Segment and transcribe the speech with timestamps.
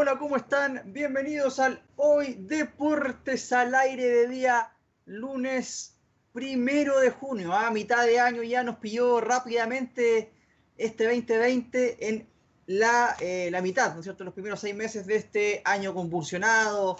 [0.00, 0.80] hola, ¿cómo están?
[0.92, 4.72] Bienvenidos al Hoy Deportes al Aire de día
[5.06, 5.96] lunes
[6.32, 7.52] primero de junio.
[7.52, 10.30] A mitad de año ya nos pilló rápidamente
[10.76, 12.28] este 2020 en
[12.66, 14.22] la, eh, la mitad, ¿no es cierto?
[14.22, 16.96] Los primeros seis meses de este año convulsionado,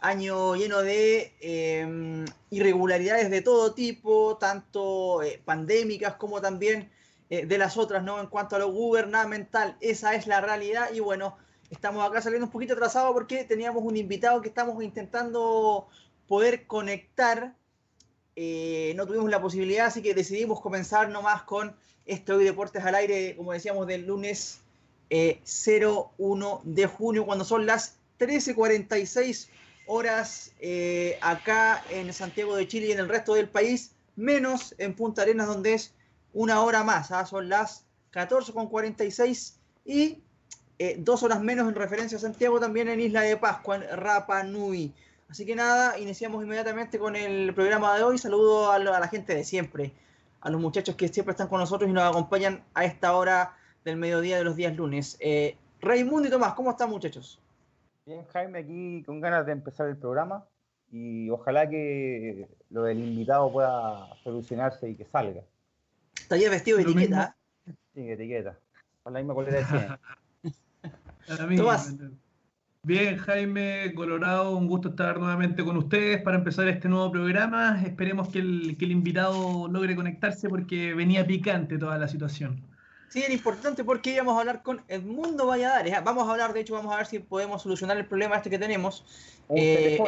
[0.00, 6.90] año lleno de eh, irregularidades de todo tipo, tanto eh, pandémicas como también
[7.32, 8.20] eh, de las otras, ¿no?
[8.20, 11.38] En cuanto a lo gubernamental, esa es la realidad y bueno,
[11.72, 15.88] estamos acá saliendo un poquito atrasados porque teníamos un invitado que estamos intentando
[16.28, 17.54] poder conectar,
[18.36, 22.94] eh, no tuvimos la posibilidad, así que decidimos comenzar nomás con este Hoy Deportes al
[22.94, 24.60] Aire, como decíamos, del lunes
[25.10, 29.48] 01 de junio, cuando son las 13.46
[29.86, 34.94] horas eh, acá en Santiago de Chile y en el resto del país, menos en
[34.94, 35.94] Punta Arenas, donde es
[36.34, 37.10] una hora más.
[37.10, 37.26] ¿ah?
[37.26, 40.22] Son las 14.46 y
[40.84, 44.42] eh, dos horas menos en referencia a Santiago, también en Isla de Pascua, en Rapa
[44.42, 44.92] Nui.
[45.28, 48.18] Así que nada, iniciamos inmediatamente con el programa de hoy.
[48.18, 49.92] Saludo a, la gente de siempre,
[50.40, 53.96] a los muchachos que siempre están con nosotros y nos acompañan a esta hora del
[53.96, 55.16] mediodía de los días lunes.
[55.20, 57.40] Eh, Raimundo y Tomás, ¿cómo están muchachos?
[58.04, 60.44] Bien, Jaime, aquí con ganas de empezar el programa
[60.90, 65.42] y ojalá que lo del invitado pueda solucionarse y que salga.
[66.16, 67.36] Está ya vestido de etiqueta.
[67.68, 67.72] ¿eh?
[67.94, 68.58] Sí, etiqueta.
[69.04, 69.64] Con la misma colera de
[71.26, 71.56] siempre.
[71.56, 71.94] Tomás.
[72.84, 77.80] Bien, Jaime, Colorado, un gusto estar nuevamente con ustedes para empezar este nuevo programa.
[77.86, 82.60] Esperemos que el, que el invitado logre conectarse porque venía picante toda la situación.
[83.12, 85.94] Sí, era importante porque íbamos a hablar con Edmundo Valladares.
[86.02, 88.58] Vamos a hablar, de hecho, vamos a ver si podemos solucionar el problema este que
[88.58, 89.04] tenemos.
[89.54, 90.00] Eh,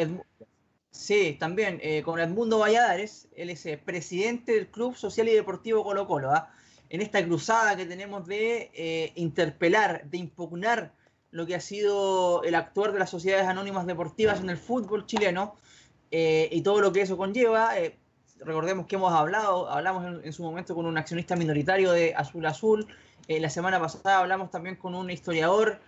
[0.91, 5.85] sí, también eh, con Edmundo Valladares, él es eh, presidente del Club Social y Deportivo
[5.85, 6.31] Colo Colo.
[6.31, 6.51] ¿ah?
[6.89, 10.93] En esta cruzada que tenemos de eh, interpelar, de impugnar
[11.35, 15.57] lo que ha sido el actuar de las sociedades anónimas deportivas en el fútbol chileno
[16.13, 17.77] eh, y todo lo que eso conlleva.
[17.77, 17.99] Eh,
[18.39, 22.47] recordemos que hemos hablado, hablamos en, en, su momento con un accionista minoritario de Azul
[22.47, 22.87] Azul.
[23.27, 25.81] Eh, la semana pasada hablamos también con un historiador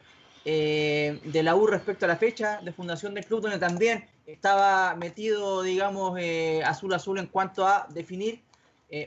[0.44, 5.62] de la U respecto a la fecha de fundación del club, donde también estaba metido,
[5.62, 6.18] digamos,
[6.64, 8.42] Azul Azul en cuanto a definir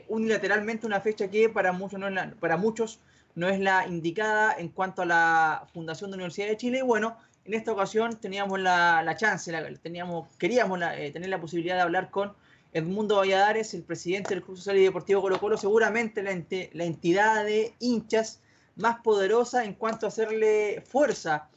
[0.08, 3.00] unilateralmente una fecha que para muchos no es la, para muchos
[3.34, 6.78] no es la indicada en cuanto a la fundación de la Universidad de Chile.
[6.78, 9.52] Y bueno, en esta ocasión teníamos la, la chance,
[9.82, 12.34] teníamos, queríamos la, eh, tener la posibilidad de hablar con
[12.72, 16.84] Edmundo Valladares, el presidente del Club Social y Deportivo Colo Colo, seguramente la, ent la
[16.84, 18.40] entidad de hinchas
[18.76, 21.48] más poderosa en cuanto a hacerle fuerza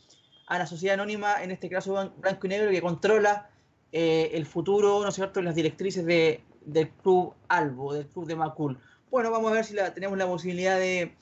[0.48, 3.50] a la sociedad anónima, en este caso blanco y negro, que controla
[3.92, 8.36] eh, el futuro, ¿no es cierto?, las directrices de, del Club Albo, del Club de
[8.36, 8.80] Macul.
[9.12, 11.16] Bueno, vamos a ver si la, tenemos la posibilidad de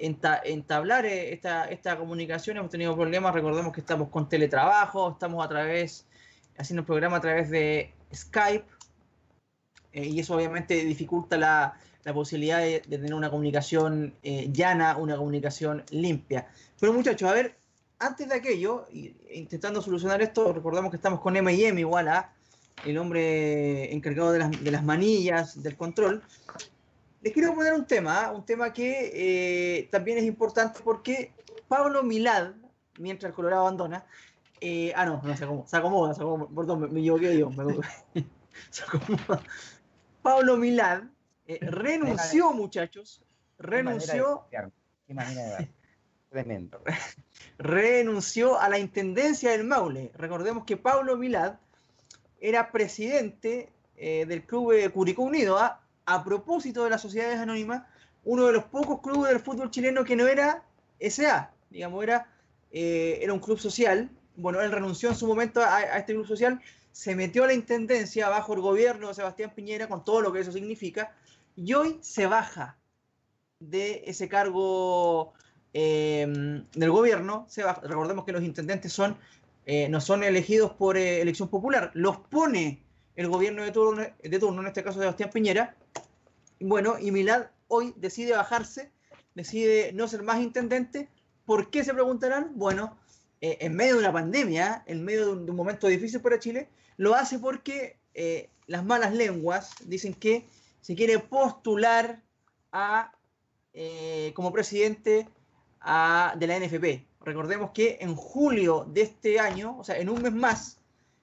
[0.00, 2.56] entablar eh, esta, esta comunicación.
[2.56, 6.06] Hemos tenido problemas, recordemos que estamos con teletrabajo, estamos a través,
[6.56, 8.64] haciendo el programa a través de Skype,
[9.92, 15.16] eh, y eso obviamente dificulta la, la posibilidad de, tener una comunicación eh, llana, una
[15.16, 16.48] comunicación limpia.
[16.78, 17.56] Pero muchachos, a ver,
[17.98, 18.86] antes de aquello,
[19.30, 22.32] intentando solucionar esto, recordamos que estamos con M&M igual a
[22.86, 26.22] el hombre encargado de las, de las manillas, del control.
[27.22, 31.32] Les quiero poner un tema, un tema que eh, también es importante porque
[31.68, 32.52] Pablo Milad,
[32.98, 34.06] mientras el Colorado abandona,
[34.60, 37.50] eh, ah, no, no se acomoda, se acomoda, se acomoda perdón, me, me equivoqué yo,
[37.50, 37.64] me
[38.70, 39.42] se acomoda.
[40.22, 41.04] Pablo Milad
[41.46, 43.22] eh, renunció, muchachos,
[43.58, 44.46] renunció.
[45.06, 45.70] Qué manera de.
[46.30, 46.80] Tremendo.
[47.58, 50.12] renunció a la intendencia del Maule.
[50.14, 51.58] Recordemos que Pablo Milad
[52.40, 55.80] era presidente eh, del club de Curicó Unido, ¿ah?
[56.14, 57.84] A propósito de las sociedades anónimas,
[58.24, 60.64] uno de los pocos clubes del fútbol chileno que no era
[61.00, 62.26] SA, digamos, era,
[62.72, 64.10] eh, era un club social.
[64.36, 66.60] Bueno, él renunció en su momento a, este club social,
[66.90, 70.40] se metió a la intendencia bajo el gobierno de Sebastián Piñera, con todo lo que
[70.40, 71.14] eso significa,
[71.54, 72.76] y hoy se baja
[73.60, 75.32] de ese cargo
[75.72, 76.26] eh,
[76.72, 77.46] del gobierno.
[77.82, 79.16] Recordemos que los intendentes son,
[79.64, 82.82] eh, no son elegidos por eh, elección popular, los pone
[83.20, 85.76] el gobierno de turno, de turno, en este caso Sebastián Piñera.
[86.58, 88.90] Bueno, y Milad hoy decide bajarse,
[89.34, 91.10] decide no ser más intendente.
[91.44, 92.52] ¿Por qué se preguntarán?
[92.54, 92.96] Bueno,
[93.42, 96.70] eh, en medio de una pandemia, en medio de un, de momento difícil para Chile,
[96.96, 100.46] lo hace porque eh, las malas lenguas dicen que
[100.80, 102.22] se quiere postular
[102.72, 103.12] a,
[103.74, 105.28] eh, como presidente
[105.82, 107.04] de la NFP.
[107.20, 110.78] Recordemos que en julio de este año, o sea, en un mes más,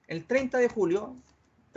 [0.06, 1.16] el 30 de julio,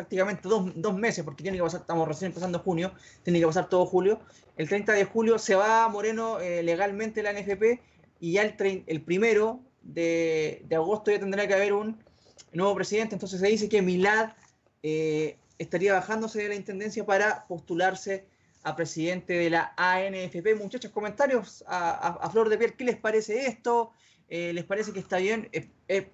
[0.01, 2.91] prácticamente dos, dos, meses, porque tiene que pasar, estamos recién empezando junio,
[3.23, 4.19] tiene que pasar todo julio.
[4.57, 7.79] El 30 de julio se va Moreno eh, legalmente la NFP
[8.19, 12.03] y ya el, el primero de, agosto ya tendrá que haber un
[12.51, 13.15] nuevo presidente.
[13.15, 14.33] Entonces se dice que Milad
[14.81, 18.25] eh, estaría bajándose de la intendencia para postularse
[18.63, 20.55] a presidente de la ANFP.
[20.55, 23.91] Muchachos, comentarios a, Flor de Piel, ¿qué les parece esto?
[24.33, 25.49] Eh, ¿Les parece que está bien?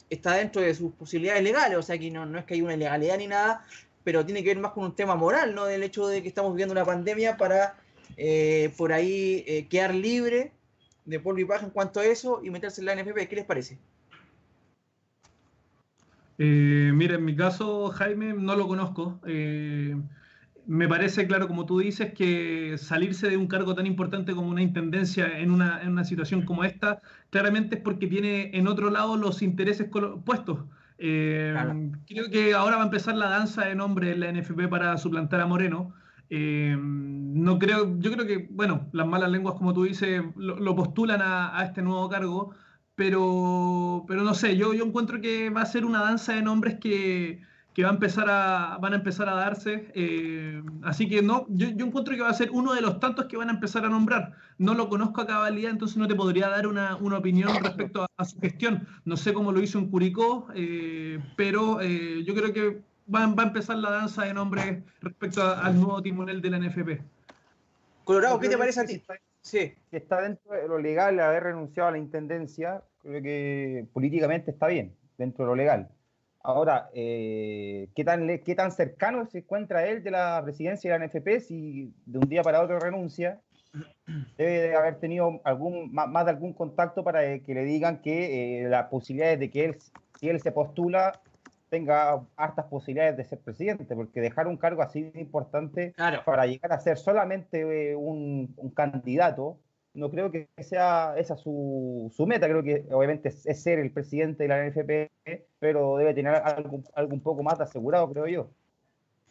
[0.09, 2.73] está dentro de sus posibilidades legales, o sea que no, no es que haya una
[2.73, 3.63] ilegalidad ni nada,
[4.03, 5.65] pero tiene que ver más con un tema moral, ¿no?
[5.65, 7.75] Del hecho de que estamos viviendo una pandemia para
[8.17, 10.51] eh, por ahí eh, quedar libre
[11.05, 13.27] de polvo y paja en cuanto a eso y meterse en la NFP.
[13.29, 13.77] ¿Qué les parece?
[16.39, 19.19] mira, en mi caso, Jaime, no lo conozco
[20.67, 24.61] me parece, claro, como tú dices, que salirse de un cargo tan importante como una
[24.61, 29.15] intendencia en una, en una situación como esta, claramente es porque tiene en otro lado
[29.15, 29.89] los intereses
[30.25, 30.65] puestos.
[30.97, 31.55] Eh,
[32.05, 35.39] creo que ahora va a empezar la danza de nombre en la NFP para suplantar
[35.39, 35.93] a Moreno.
[36.29, 41.21] Eh, no creo, yo creo que, bueno, las malas lenguas, como tú dices, lo, postulan
[41.21, 42.53] a, a, este nuevo cargo,
[42.95, 46.77] pero, pero no sé, yo, yo encuentro que va a ser una danza de nombres
[46.81, 47.41] que,
[47.77, 49.91] que va a empezar a, van a empezar a darse.
[49.94, 53.25] Eh, así que no, yo, yo, encuentro que va a ser uno de los tantos
[53.25, 54.33] que van a empezar a nombrar.
[54.57, 58.25] No lo conozco a cabalidad, entonces no te podría dar una, una opinión respecto a,
[58.25, 58.88] su gestión.
[59.06, 62.81] No sé cómo lo hizo en Curicó, eh, pero eh, yo creo que
[63.13, 67.00] va, va, a empezar la danza de nombres respecto al nuevo timonel de la NFP.
[68.06, 69.03] Colorado, ¿qué te parece a ti?
[69.41, 69.75] Sí.
[69.91, 74.65] Que está dentro de lo legal haber renunciado a la intendencia, creo que políticamente está
[74.65, 75.91] bien, dentro de lo legal
[76.42, 81.06] Ahora, eh, ¿qué, tan, ¿qué tan cercano se encuentra él de la presidencia de la
[81.06, 83.42] NFP si de un día para otro renuncia?
[84.38, 88.69] Debe de haber tenido algún, más, de algún contacto para que le digan que eh,
[88.69, 89.78] las posibilidades de que él,
[90.19, 91.19] si él se postula,
[91.69, 95.94] tenga hartas posibilidades de ser presidente, porque dejar un cargo así de importante
[96.25, 99.57] para llegar a ser solamente eh, un, un candidato,
[99.97, 104.44] no creo que sea esa su, su meta, creo que obviamente es, ser el presidente
[104.44, 108.49] de la NFP, pero debe tener algo, algo un poco más asegurado, creo yo.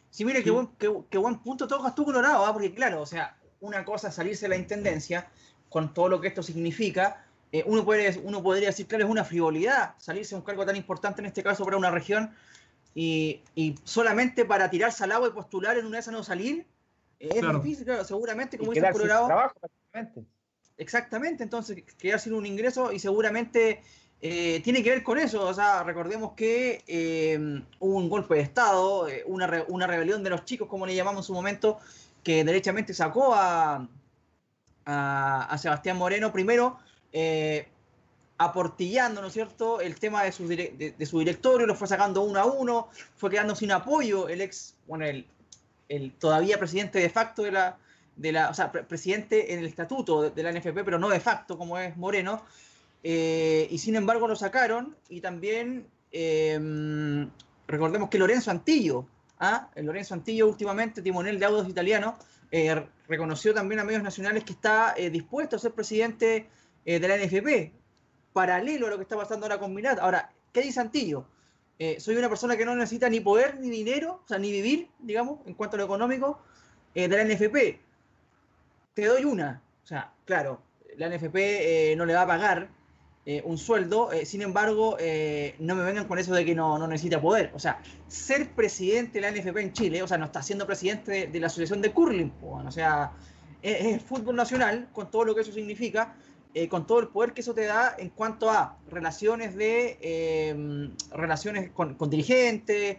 [0.09, 2.51] Sí, mire, Qué, buen, qué, buen punto tocas tú, Colorado, ¿ah?
[2.51, 5.29] porque claro, o sea, una cosa es salirse de la intendencia,
[5.69, 9.23] con todo lo que esto significa, eh, uno, puede, uno podría decir, claro, es una
[9.23, 12.31] frivolidad salirse de un cargo tan importante, en este caso para una región,
[12.93, 16.65] y, y solamente para tirarse al agua y postular en una de esas no salir,
[17.19, 19.27] es difícil, claro, seguramente, como dice Colorado.
[19.27, 19.55] Trabajo,
[20.77, 23.81] Exactamente, entonces quedar sin un ingreso y seguramente
[24.21, 25.45] eh, tiene que ver con eso.
[25.45, 30.29] O sea, recordemos que eh, hubo un golpe de Estado, eh, una, una, rebelión de
[30.29, 31.79] los chicos, como le llamamos en su momento,
[32.23, 33.87] que derechamente sacó a,
[34.85, 36.79] a, Sebastián Moreno, primero
[38.39, 42.39] aportillando, ¿no es cierto?, el tema de su, de, su directorio, lo fue sacando uno
[42.39, 45.25] a uno, fue quedando sin apoyo el ex, bueno, el,
[45.89, 47.79] el todavía presidente de facto de la,
[48.17, 51.57] de la, o sea, presidente en el estatuto de, la NFP, pero no de facto,
[51.57, 52.43] como es Moreno,
[53.03, 57.29] eh, y sin embargo lo sacaron, y también em,
[57.67, 59.05] recordemos que Lorenzo Antillo,
[59.39, 59.69] ¿ah?
[59.75, 62.17] el Lorenzo Antillo últimamente, timonel de Autos Italiano,
[62.51, 66.49] eh, reconoció también a medios nacionales que está eh, dispuesto a ser presidente
[66.85, 67.73] de la NFP,
[68.31, 69.99] paralelo a lo que está pasando ahora con Mirat.
[69.99, 71.27] Ahora, ¿qué dice Antillo?
[71.99, 75.45] soy una persona que no necesita ni poder ni dinero, o sea, ni vivir, digamos,
[75.45, 76.39] en cuanto a lo económico,
[76.95, 77.86] de la NFP
[78.97, 79.61] te doy una.
[79.83, 80.59] O sea, claro,
[80.97, 82.67] la NFP eh, no le va a pagar
[83.27, 84.97] eh, un sueldo, eh, sin embargo,
[85.59, 87.51] no me vengan con eso de que no, necesita poder.
[87.53, 91.27] O sea, ser presidente de la NFP en Chile, o sea, no está siendo presidente
[91.27, 93.11] de, la Asociación de Curling, o sea,
[93.61, 96.15] es, el fútbol nacional, con todo lo que eso significa,
[96.71, 101.69] con todo el poder que eso te da en cuanto a relaciones de em, relaciones
[101.69, 102.97] con, dirigentes,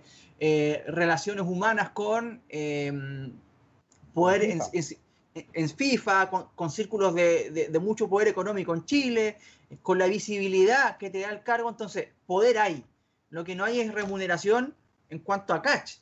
[0.87, 3.33] relaciones humanas con em,
[4.15, 4.85] poder en, en
[5.77, 9.37] FIFA, con, círculos de, mucho poder económico en Chile,
[9.83, 12.85] con la visibilidad que te da el cargo, entonces poder hay.
[13.31, 14.75] Lo que no hay es remuneración
[15.11, 15.97] en cuanto a catch,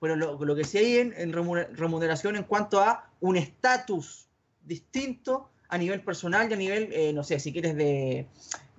[0.00, 4.28] pero lo, que sí hay en, remuneración en cuanto a un estatus
[4.64, 8.26] distinto a nivel personal y a nivel, eh, no sé, si quieres, de,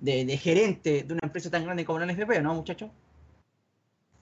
[0.00, 2.90] de, gerente de una empresa tan grande como la NFP, ¿no, muchachos?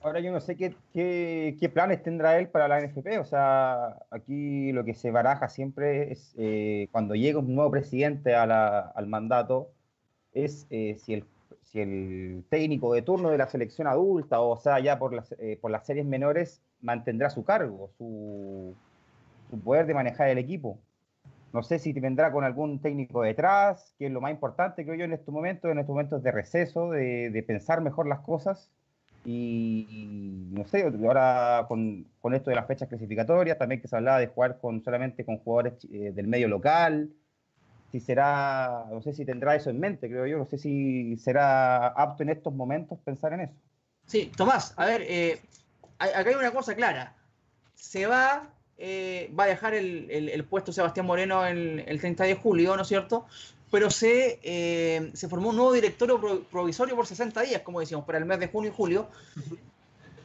[0.01, 3.19] Ahora yo no sé qué, qué, planes tendrá él para la NFP.
[3.19, 8.33] O sea, aquí lo que se baraja siempre es eh, cuando llega un nuevo presidente
[8.33, 9.71] al mandato,
[10.33, 11.13] es eh, si,
[11.81, 16.05] el, técnico de turno de la selección adulta, o sea, ya por las, eh, series
[16.05, 18.75] menores, mantendrá su cargo, su,
[19.63, 20.79] poder de manejar el equipo.
[21.51, 25.05] No sé si vendrá con algún técnico detrás, que es lo más importante, creo yo,
[25.05, 28.71] en estos momentos, en estos momentos de receso, de pensar mejor las cosas
[29.25, 34.19] y, no sé, ahora con, con, esto de las fechas clasificatorias, también que se hablaba
[34.19, 37.09] de jugar con solamente con jugadores eh, del medio local.
[37.91, 41.87] si será, no sé si tendrá eso en mente, creo yo, no sé si será
[41.87, 43.53] apto en estos momentos pensar en eso.
[44.05, 45.39] Sí, Tomás, a ver, eh,
[45.99, 47.15] acá hay una cosa clara.
[47.75, 52.75] Se va, eh, va a dejar el, puesto Sebastián Moreno el, el 30 de julio,
[52.75, 53.25] ¿no es cierto?
[53.71, 58.17] Pero se, eh, se formó un nuevo directorio provisorio por 60 días, como decíamos, para
[58.17, 59.07] el mes de junio y julio.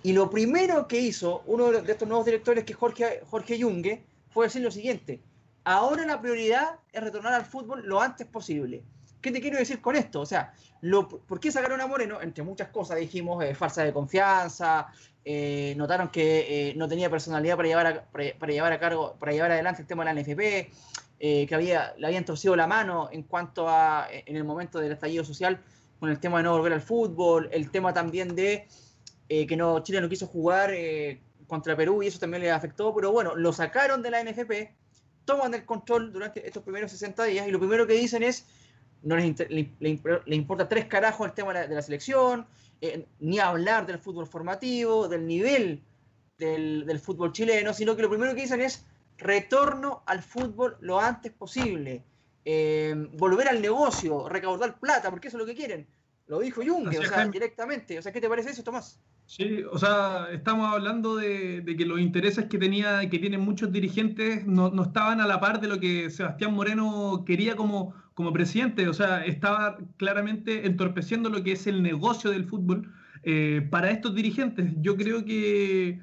[0.03, 4.05] Y lo primero que hizo uno de estos nuevos directores, que es Jorge, Jorge Yungue,
[4.31, 5.23] fue decir lo siguiente.
[5.65, 8.85] Ahora la prioridad es retornar al fútbol lo antes posible.
[9.25, 10.21] ¿Qué te quiero decir con esto?
[10.21, 10.53] O sea,
[10.83, 12.21] lo, ¿por qué sacaron a Moreno?
[12.21, 14.89] Entre muchas cosas dijimos, eh, falsa de confianza,
[15.25, 19.33] eh, notaron que eh, no tenía personalidad para llevar, a, para, llevar a cargo, para
[19.33, 23.23] llevar adelante el tema de la NFP, que había, le habían torcido la mano en
[23.23, 25.59] cuanto a, en el momento del estallido social,
[25.99, 28.69] con el tema de no volver al fútbol, el tema también de
[29.27, 30.75] que no Chile no quiso jugar
[31.47, 34.75] contra Perú y eso también le afectó, pero bueno, lo sacaron de la NFP,
[35.25, 38.45] toman el control durante estos primeros 60 días y lo primero que dicen es,
[39.05, 42.47] no les le, importa tres carajos el tema de la, selección,
[42.81, 45.83] eh, ni hablar del fútbol formativo, del nivel
[46.39, 48.85] del, fútbol chileno, sino que lo primero que dicen es
[49.19, 52.03] retorno al fútbol lo antes posible,
[52.45, 55.87] eh, volver al negocio, recaudar plata, porque eso es lo que quieren.
[56.27, 57.99] Lo dijo Junge, o sea, directamente.
[57.99, 58.99] O sea, ¿qué te parece eso, Tomás?
[59.27, 64.47] Sí, o sea, estamos hablando de, que los intereses que tenía, que tienen muchos dirigentes,
[64.47, 68.89] no, estaban a la par de lo que Sebastián Moreno quería como, como presidente.
[68.89, 72.93] O sea, estaba claramente entorpeciendo lo que es el negocio del fútbol
[73.23, 74.73] eh, para estos dirigentes.
[74.81, 76.01] Yo creo que,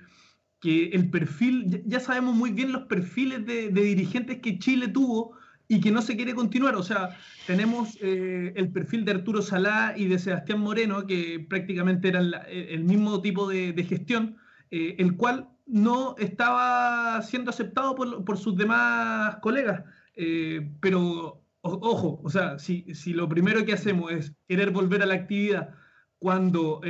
[0.59, 5.37] que el perfil, ya sabemos muy bien los perfiles de, dirigentes que Chile tuvo
[5.67, 6.75] y que no se quiere continuar.
[6.75, 12.09] O sea, tenemos eh, el perfil de Arturo Salá y de Sebastián Moreno, que prácticamente
[12.09, 14.35] eran el mismo tipo de, gestión,
[14.69, 19.83] eh, el cual no estaba siendo aceptado por, sus demás colegas.
[20.15, 25.05] Eh, pero, ojo, o sea, si, si, lo primero que hacemos es querer volver a
[25.05, 25.75] la actividad
[26.19, 26.81] cuando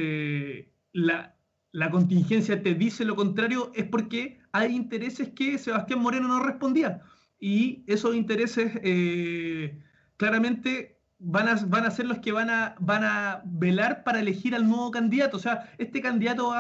[0.94, 1.36] la,
[1.72, 7.02] la contingencia te dice lo contrario, es porque hay intereses que Sebastián Moreno no respondía
[7.40, 9.82] y esos intereses eh,
[10.18, 14.54] claramente van a, van a ser los que van a, van a velar para elegir
[14.56, 15.38] al nuevo candidato.
[15.38, 16.54] O sea, este candidato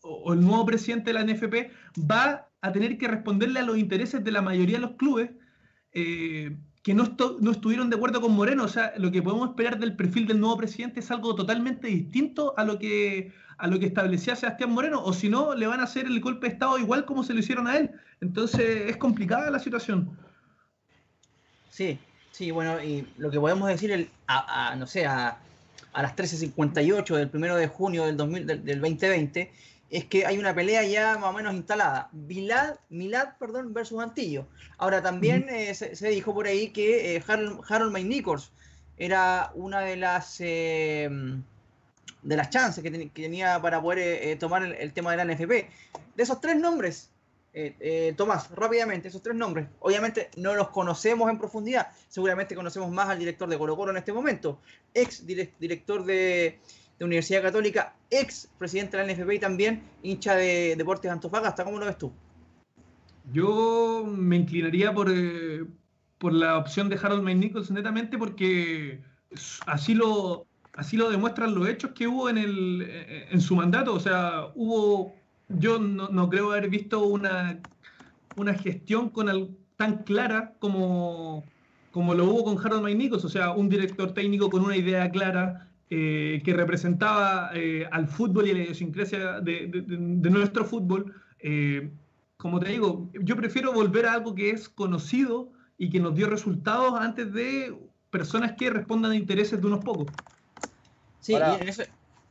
[0.00, 1.70] o el nuevo presidente de la NFP
[2.10, 5.30] va a tener que responderle a los intereses de la mayoría de los clubes
[5.92, 6.56] eh,
[6.88, 7.04] que no,
[7.50, 8.64] estuvieron de acuerdo con Moreno.
[8.64, 12.54] O sea, lo que podemos esperar del perfil del nuevo presidente es algo totalmente distinto
[12.56, 16.18] a lo que, a establecía Sebastián Moreno, o si no, le van a hacer el
[16.18, 17.90] golpe de Estado igual como se lo hicieron a él.
[18.22, 20.16] Entonces es complicada la situación.
[21.68, 21.98] Sí,
[22.30, 25.36] sí, bueno, y lo que podemos decir, el, a, no sé, a,
[25.92, 29.52] a las 13.58 del 1 de junio del, 2000, del, 2020,
[29.90, 32.10] es que hay una pelea ya más o menos instalada.
[32.12, 34.46] Milad, Milad perdón, versus Antillo.
[34.76, 38.52] Ahora también eh, se, dijo por ahí que eh, Harold, Harold May Nichols
[38.96, 40.36] era una de las...
[40.40, 41.08] Eh,
[42.20, 45.50] de las chances que, tenía para poder eh, tomar el, tema de la NFP.
[46.16, 47.10] De esos tres nombres,
[48.16, 53.18] Tomás, rápidamente, esos tres nombres, obviamente no los conocemos en profundidad, seguramente conocemos más al
[53.18, 54.60] director de Colo Colo en este momento,
[54.94, 56.60] ex director de,
[57.04, 61.86] Universidad Católica, ex presidente de la NFP y también hincha de Deportes Antofagasta, ¿cómo lo
[61.86, 62.12] ves tú?
[63.32, 65.12] Yo me inclinaría por,
[66.18, 69.00] por la opción de Harold May Nichols netamente porque
[69.66, 73.94] así lo, así lo demuestran los hechos que hubo en, el, eh, en su mandato.
[73.94, 75.14] O sea, hubo,
[75.48, 77.60] yo no, creo haber visto una,
[78.36, 81.44] una gestión con tan clara como,
[81.92, 85.67] como lo hubo con Harold Maynicos, o sea, un director técnico con una idea clara
[85.90, 89.68] eh, que representaba eh, al fútbol y la idiosincrasia de,
[90.30, 91.14] nuestro fútbol.
[92.36, 96.28] como te digo, yo prefiero volver a algo que es conocido y que nos dio
[96.28, 97.76] resultados antes de
[98.10, 100.06] personas que respondan a intereses de unos pocos.
[101.20, 101.88] Sí, y en ese,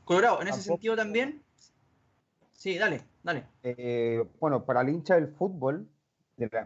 [0.08, 1.44] Colorado, en ese sentido también.
[2.54, 3.44] Sí, dale, dale.
[3.62, 5.86] Eh, bueno, para el hincha del fútbol,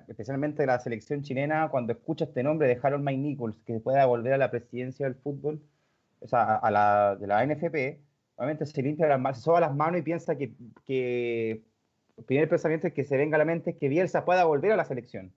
[0.07, 4.05] especialmente de la selección chilena, cuando escucha este nombre de Harold Mike Nichols, que pueda
[4.05, 5.59] volver a la presidencia del fútbol,
[6.21, 7.99] o sea, a la, de la NFP,
[8.35, 10.53] obviamente se limpia las manos, se soba las manos y piensa que,
[10.85, 11.63] que
[12.17, 14.71] el primer pensamiento es que se venga a la mente es que Bielsa pueda volver
[14.71, 15.33] a la selección.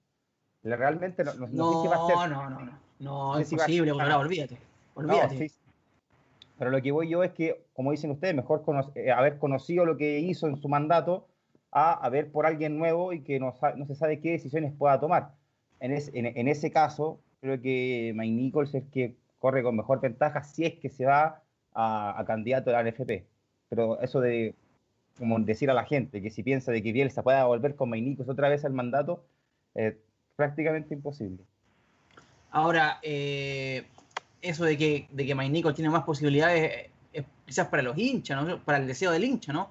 [0.62, 2.16] Realmente no, no, no, sé si va a ser.
[2.16, 4.58] No, no, no, no, es imposible, Colorado, olvídate.
[4.94, 5.50] Olvídate.
[6.58, 8.62] Pero lo que voy yo es que, como dicen ustedes, mejor
[8.94, 11.26] eh, haber conocido lo que hizo en su mandato
[11.72, 15.32] a, ver por alguien nuevo y que no, no, se sabe qué decisiones pueda tomar.
[15.80, 20.64] En, en, ese caso, creo que Mike Nichols es que corre con mejor ventaja si
[20.64, 21.42] es que se va
[21.74, 23.24] a, candidato de la.
[23.68, 24.54] Pero eso de
[25.18, 28.08] como decir a la gente que si piensa de que Bielsa pueda volver con Mike
[28.08, 29.22] Nichols otra vez al mandato,
[29.74, 29.96] es
[30.34, 31.44] prácticamente imposible.
[32.52, 33.84] Ahora, eh,
[34.40, 38.58] eso de que, de que Mainico tiene más posibilidades es quizás para los hinchas, ¿no?
[38.60, 39.68] para el deseo del hincha, ¿no?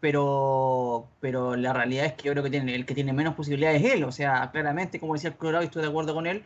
[0.00, 3.84] Pero, pero la realidad es que yo creo que tiene, el que tiene menos posibilidades
[3.84, 4.04] es él.
[4.04, 6.42] O sea, claramente, como decía el Colorado, y estoy de acuerdo con él,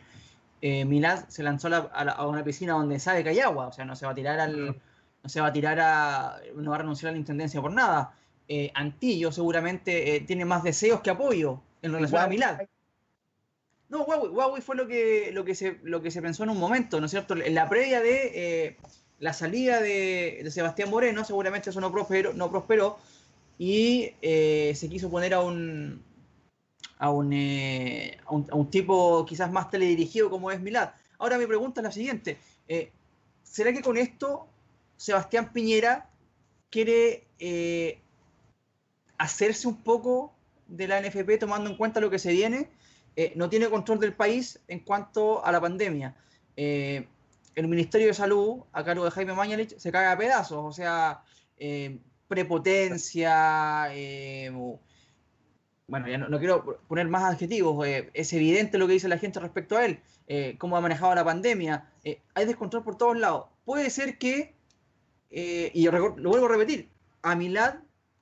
[0.69, 3.69] eh, Milad se lanzó a, una piscina donde sabe que hay agua.
[3.69, 4.77] O sea, no se va a tirar al.
[5.23, 6.41] No se va a tirar a.
[6.57, 8.13] No va a renunciar a la intendencia por nada.
[8.49, 12.61] Eh, Antillo seguramente eh, tiene más deseos que apoyo en relación a Milad.
[13.89, 16.99] No, Huawei, fue lo que, lo, que se, lo que se pensó en un momento,
[16.99, 17.35] ¿no es cierto?
[17.37, 18.77] En la previa de eh,
[19.21, 22.99] la salida de, Sebastián Moreno, seguramente eso no prosperó, no prosperó
[23.59, 26.03] y se quiso poner a un,
[26.99, 27.33] a un,
[28.25, 30.91] a un, tipo quizás más teledirigido como es Milad.
[31.19, 32.39] Ahora mi pregunta es la siguiente.
[33.43, 34.49] ¿Será que con esto
[34.97, 36.11] Sebastián Piñera
[36.71, 37.27] quiere
[39.19, 40.37] hacerse un poco
[40.67, 42.69] de la NFP tomando en cuenta lo que se viene.
[43.15, 46.15] Eh, no tiene control del país en cuanto a la pandemia.
[46.57, 47.07] Eh,
[47.55, 51.23] el Ministerio de Salud, a cargo de Jaime Mañalich, se caga a pedazos, o sea,
[51.57, 51.99] eh,
[52.29, 53.89] prepotencia,
[55.89, 59.77] bueno, ya no, quiero poner más adjetivos, es evidente lo que dice la gente respecto
[59.77, 60.01] a él,
[60.59, 61.89] cómo ha manejado la pandemia,
[62.35, 63.47] hay descontrol por todos lados.
[63.65, 64.55] Puede ser que,
[65.31, 66.89] y lo vuelvo a repetir,
[67.23, 67.77] a Milad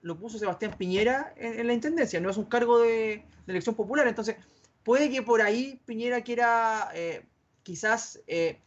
[0.05, 4.07] lo puso Sebastián Piñera en, la intendencia, no es un cargo de, elección popular.
[4.07, 4.37] Entonces,
[4.83, 7.25] puede que por ahí Piñera quiera eh,
[7.63, 8.61] quizás eh,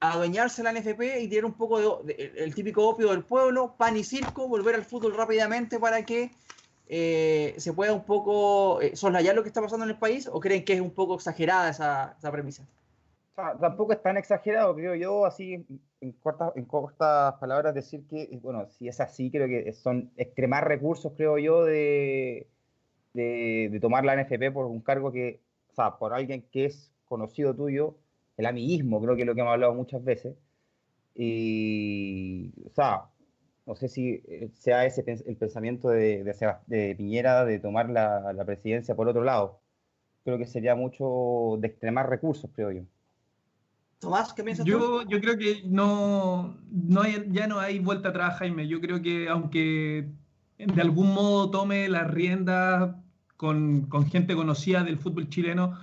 [0.00, 4.04] adueñarse la NFP y tener un poco de, el típico opio del pueblo, pan y
[4.04, 6.30] circo, volver al fútbol rápidamente para que
[6.88, 10.64] eh, se pueda un poco soslayar lo que está pasando en el país, o creen
[10.64, 12.66] que es un poco exagerada esa, esa premisa?
[13.60, 15.66] tampoco es tan exagerado, creo yo, así
[16.00, 20.10] en cortas, en cortas palabras decir que, eh, bueno, si es así, creo que son
[20.16, 22.46] extremar recursos, creo yo, de,
[23.12, 25.40] de, tomar la NFP por un cargo que,
[25.70, 27.94] o sea, por alguien que es conocido tuyo,
[28.36, 30.36] el amiguismo, creo que es lo que hemos hablado muchas veces.
[31.14, 33.04] Y, o sea,
[33.66, 36.24] no sé si eh, sea ese el pensamiento de,
[36.66, 39.60] de, Piñera de tomar la, la presidencia por otro lado.
[40.24, 42.82] Creo que sería mucho de extremar recursos, creo yo.
[43.98, 45.08] Tomás, ¿qué piensas yo, tú?
[45.08, 48.68] Yo creo que no, no ya no hay vuelta atrás, Jaime.
[48.68, 50.08] Yo creo que aunque
[50.58, 53.02] de algún modo tome la rienda
[53.36, 55.78] con, gente conocida del fútbol chileno,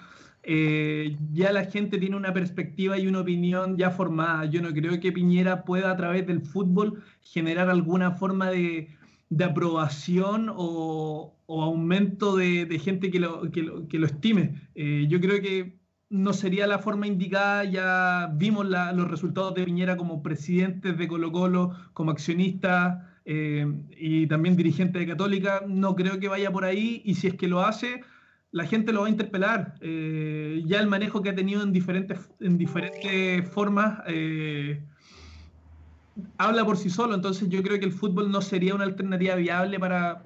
[0.46, 4.46] eh, ya la gente tiene una perspectiva y una opinión ya formada.
[4.46, 8.90] Yo no creo que Piñera pueda a través del fútbol generar alguna forma de,
[9.44, 14.62] aprobación o, aumento de, gente que lo, que lo, estime.
[14.76, 15.78] Eh, yo creo que
[16.10, 17.64] no sería la forma indicada.
[17.64, 23.66] Ya vimos los resultados de Piñera como presidente de Colo Colo, como accionista eh,
[23.98, 25.64] y también dirigente de Católica.
[25.68, 28.02] No creo que vaya por ahí y si es que lo hace,
[28.54, 29.74] la gente lo va a interpelar.
[29.82, 34.80] Eh, ya el manejo que ha tenido en diferentes, en diferentes formas eh,
[36.38, 37.16] habla por sí solo.
[37.16, 40.24] Entonces yo creo que el fútbol no sería una alternativa viable para,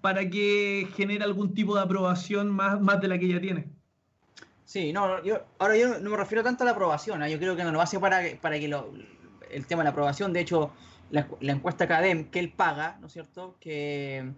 [0.00, 3.68] para que genere algún tipo de aprobación más, más de la que ya tiene.
[4.64, 7.30] Sí, no, yo, ahora yo no me refiero tanto a la aprobación, ¿eh?
[7.30, 8.92] yo creo que no lo hace para, para que lo,
[9.50, 10.72] el tema de la aprobación, de hecho,
[11.10, 13.56] la, encuesta CADEM que él paga, ¿no es cierto?
[13.60, 14.32] Que,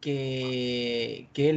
[0.00, 1.50] que, que,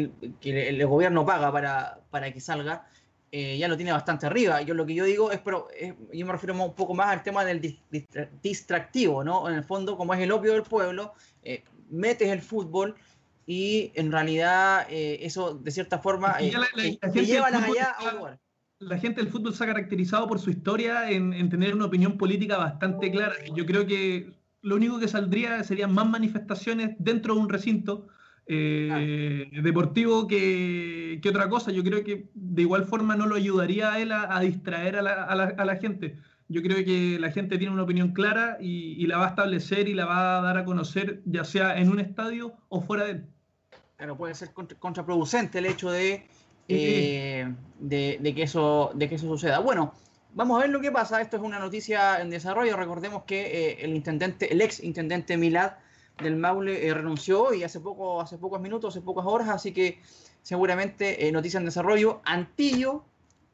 [0.44, 2.88] el, gobierno paga para, para que salga,
[3.32, 4.62] eh, ya lo tiene bastante arriba.
[4.62, 5.68] Yo lo que yo digo es, pero
[6.12, 7.78] yo me refiero un poco más al tema del
[8.42, 9.50] distractivo, ¿no?
[9.50, 12.96] En el fondo, como es el opio del pueblo, eh, metes el fútbol
[13.46, 16.52] y en realidad eh, eso de cierta forma eh,
[17.14, 18.40] lleva la, allá a un lugar.
[18.80, 22.58] La gente del fútbol se ha caracterizado por su historia en, tener una opinión política
[22.58, 23.36] bastante clara.
[23.56, 28.08] Yo creo que lo único que saldría serían más manifestaciones dentro de un recinto
[28.48, 31.72] eh, deportivo que, que, otra cosa.
[31.72, 35.24] Yo creo que de igual forma no lo ayudaría a él a, distraer a la,
[35.24, 36.18] a, la, a la gente
[36.54, 39.94] yo creo que la gente tiene una opinión clara y, la va a establecer y
[39.94, 43.26] la va a dar a conocer, ya sea en un estadio o fuera de él.
[43.98, 46.28] Claro, puede ser contraproducente el hecho de,
[46.68, 49.60] eh, de, que eso, de que eso suceda.
[49.60, 49.94] Bueno,
[50.34, 51.22] vamos a ver lo que pasa.
[51.22, 52.76] Esto es una noticia en desarrollo.
[52.76, 55.74] Recordemos que eh, el intendente, el ex intendente Milad
[56.22, 60.00] del Maule eh, renunció y hace poco, hace pocos minutos, hace pocas horas, así que
[60.42, 62.22] seguramente noticia en desarrollo.
[62.26, 63.04] Antillo,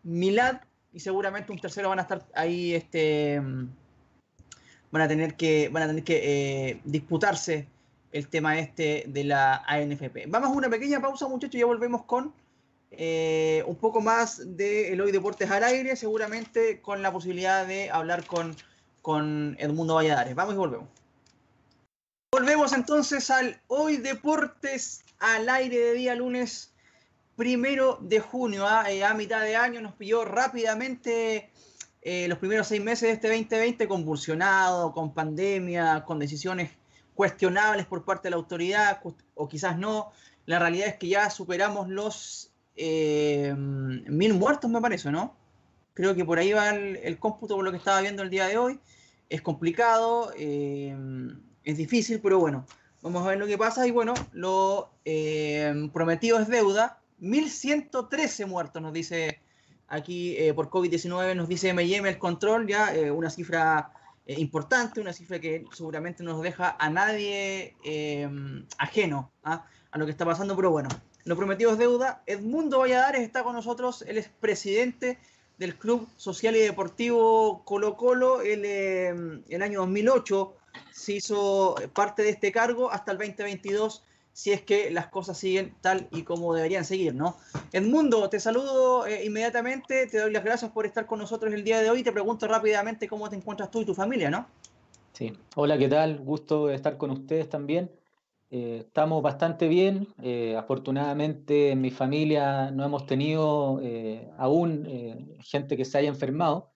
[0.04, 0.62] Milad
[0.94, 3.42] y seguramente un tercero van a estar ahí, este,
[4.92, 7.68] van a tener que, van a tener que eh, disputarse
[8.12, 10.26] el tema este de la ANFP.
[10.28, 12.34] Vamos a una pequeña pausa, muchachos, ya volvemos con
[12.92, 17.92] eh, un poco más de el Hoy Deportes al aire, seguramente con la posibilidad de
[17.92, 18.56] hablar con,
[19.02, 20.34] con Edmundo Valladares.
[20.34, 20.99] Vamos y volvemos.
[22.32, 26.72] Volvemos entonces al Hoy Deportes al aire de día lunes
[27.36, 28.86] primero de junio, ¿ah?
[29.08, 31.50] a mitad de año, nos pilló rápidamente
[32.04, 36.70] los primeros seis meses de este 2020 convulsionado, con pandemia, con decisiones
[37.16, 39.02] cuestionables por parte de la autoridad,
[39.34, 40.12] o quizás no.
[40.46, 45.36] La realidad es que ya superamos los mil muertos, me parece, ¿no?
[45.96, 48.58] Creo que por ahí va el, cómputo por lo que estaba viendo el día de
[48.60, 48.80] hoy.
[49.30, 50.96] Es complicado, eh,
[51.64, 52.66] es difícil, pero bueno,
[53.02, 53.88] vamos a ver lo que pasa.
[53.88, 57.00] Y bueno, lo eh, prometido es deuda.
[57.20, 59.42] 1113 muertos, nos dice
[59.88, 63.92] aquí eh, por COVID-19, nos dice M&M el control, ya una cifra
[64.26, 67.76] importante, una cifra que seguramente no nos deja a nadie
[68.78, 69.66] ajeno ¿ah?
[69.92, 70.88] a lo que está pasando, pero bueno,
[71.26, 72.24] lo prometido es deuda.
[72.26, 75.20] Edmundo Valladares está con nosotros, él es presidente
[75.60, 78.42] del Club Social y Deportivo Colo Colo.
[78.42, 80.56] Él, en el año 2008
[80.92, 85.76] se hizo parte de este cargo hasta el 2022, si es que las cosas siguen
[85.82, 87.38] tal y como deberían seguir, ¿no?
[87.72, 91.82] Edmundo, te saludo eh, inmediatamente, te doy las gracias por estar con nosotros el día
[91.82, 92.04] de hoy.
[92.04, 94.48] Te pregunto rápidamente cómo te encuentras tú y tu familia, ¿no?
[95.14, 96.20] Sí, hola, ¿qué tal?
[96.20, 97.92] Gusto estar con ustedes también.
[98.52, 100.08] Eh, estamos bastante bien.
[100.22, 104.88] Eh, afortunadamente en mi familia no hemos tenido eh, aún
[105.42, 106.72] gente que se haya enfermado.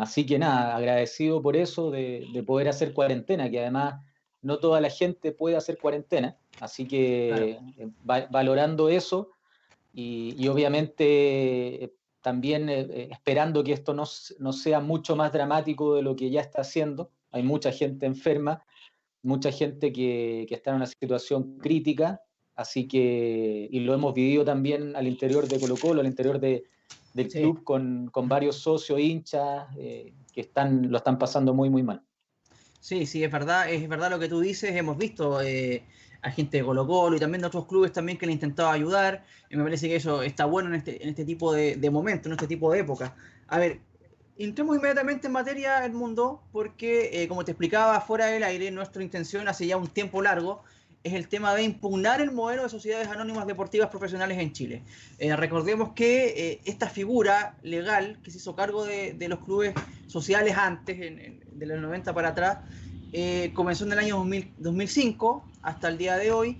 [0.00, 4.02] Así que nada, agradecido por eso de, poder hacer cuarentena, que además
[4.42, 6.36] no toda la gente puede hacer cuarentena.
[6.60, 7.58] Así que
[8.04, 9.30] valorando eso
[9.92, 14.04] y, obviamente también esperando que esto no,
[14.38, 17.10] no sea mucho más dramático de lo que ya está haciendo.
[17.30, 18.64] Hay mucha gente enferma
[19.22, 22.22] mucha gente que, está en una situación crítica,
[22.54, 26.64] así que, y lo hemos vivido también al interior de Colo Colo, al interior de,
[27.14, 32.02] del club, con, varios socios, hinchas, eh, que están, lo están pasando muy, muy mal.
[32.80, 35.84] Sí, sí, es verdad, es verdad lo que tú dices, hemos visto eh,
[36.22, 38.70] a gente de Colo Colo y también de otros clubes también que le han intentado
[38.70, 41.90] ayudar, y me parece que eso está bueno en este, en este tipo de, de
[41.90, 43.16] momentos, en este tipo de época.
[43.48, 43.80] A ver,
[44.38, 49.48] entremos inmediatamente en materia, Edmundo, porque, eh, como te explicaba fuera del aire, nuestra intención
[49.48, 50.62] hace ya un tiempo largo
[51.04, 54.82] es el tema de impugnar el modelo de sociedades anónimas deportivas profesionales en Chile.
[55.18, 59.74] Eh, recordemos que eh, esta figura legal que se hizo cargo de, los clubes
[60.06, 62.58] sociales antes, de los 90 para atrás,
[63.54, 64.24] comenzó en el año
[64.58, 66.58] 2005 hasta el día de hoy.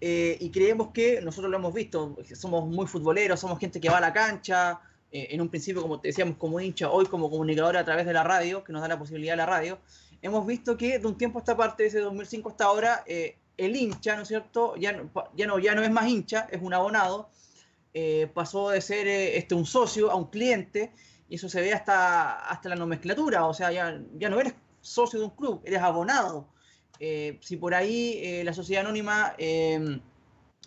[0.00, 4.00] y creemos que nosotros lo hemos visto, somos muy futboleros, somos gente que va a
[4.00, 4.80] la cancha,
[5.12, 8.14] eh, en un principio, como te decíamos, como hincha, hoy como comunicador a través de
[8.14, 9.78] la radio, que nos da la posibilidad de la radio,
[10.22, 13.76] hemos visto que de un tiempo a esta parte, desde 2005 hasta ahora, eh, el
[13.76, 14.74] hincha, ¿no es cierto?
[14.76, 17.30] Ya no, ya no, es más hincha, es un abonado,
[17.94, 20.92] eh, pasó de ser este, un socio a un cliente,
[21.28, 25.18] y eso se ve hasta, hasta la nomenclatura, o sea, ya, ya no eres socio
[25.18, 26.48] de un club, eres abonado.
[26.98, 29.34] si por ahí la sociedad anónima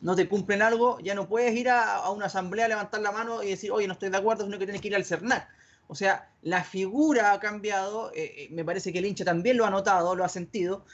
[0.02, 3.50] no te cumplen algo, ya no puedes ir a, una asamblea, levantar la mano y
[3.50, 5.48] decir, oye, no estoy de acuerdo, sino que tienes que ir al CERNAC.
[5.88, 9.65] O sea, la figura ha cambiado, eh, eh, me parece que el hincha también lo
[9.65, 10.86] ha notado, lo ha sentido,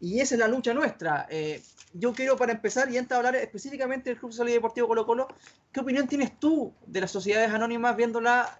[0.00, 1.26] y esa es la lucha nuestra.
[1.30, 4.88] Eh, yo quiero, para empezar, y antes de hablar específicamente del Club Social y Deportivo
[4.88, 5.28] Colo Colo,
[5.72, 8.58] ¿qué opinión tienes tú de las sociedades anónimas viéndola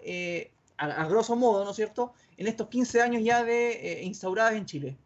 [0.78, 4.96] a, grosso modo, ¿no es cierto?, en estos 15 años ya de instauradas en Chile.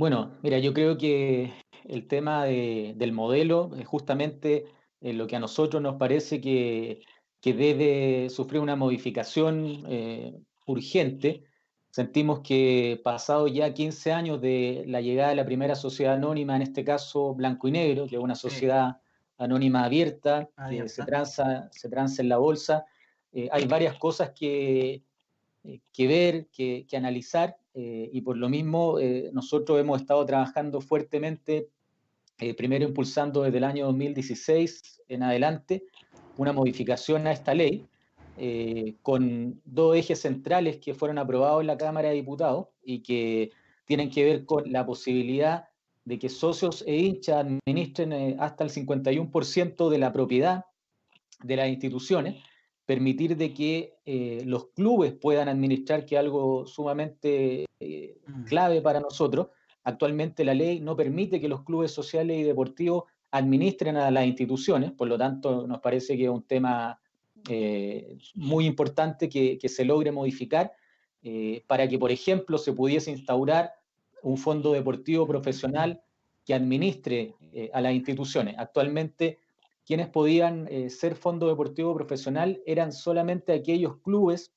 [0.00, 1.52] Bueno, mira, yo creo que
[1.84, 4.64] el tema del modelo es justamente
[5.00, 7.02] eh, lo que a nosotros nos parece que,
[7.42, 10.34] debe sufrir una modificación eh,
[10.66, 11.44] urgente.
[11.90, 16.62] Sentimos que pasado ya 15 años de la llegada de la primera sociedad anónima, en
[16.62, 18.98] este caso Blanco y Negro, que es una sociedad
[19.38, 22.86] anónima abierta, que se transa, se transa en la bolsa,
[23.32, 25.02] eh, hay varias cosas que,
[25.92, 30.80] que ver, que, que analizar eh, y por lo mismo eh, nosotros hemos estado trabajando
[30.80, 31.68] fuertemente,
[32.38, 35.84] eh, primero impulsando desde el año 2016 en adelante
[36.36, 37.86] una modificación a esta ley
[39.02, 43.50] con dos ejes centrales que fueron aprobados en la Cámara de Diputados y que
[43.84, 45.68] tienen que ver con la posibilidad
[46.04, 50.64] de que socios e hinchas administren hasta el 51% de la propiedad
[51.42, 52.42] de las instituciones
[52.90, 58.44] permitir de que eh, los clubes puedan administrar, que es algo sumamente eh, mm.
[58.46, 59.46] clave para nosotros.
[59.84, 64.90] Actualmente la ley no permite que los clubes sociales y deportivos administren a las instituciones,
[64.90, 66.99] por lo tanto nos parece que es un tema
[67.48, 70.72] eh, muy importante que, se logre modificar
[71.66, 73.72] para que, por ejemplo, se pudiese instaurar
[74.22, 76.02] un fondo deportivo profesional
[76.46, 77.34] que administre
[77.72, 78.54] a las instituciones.
[78.58, 79.38] Actualmente
[79.90, 84.52] quienes podían eh, ser fondo deportivo profesional eran solamente aquellos clubes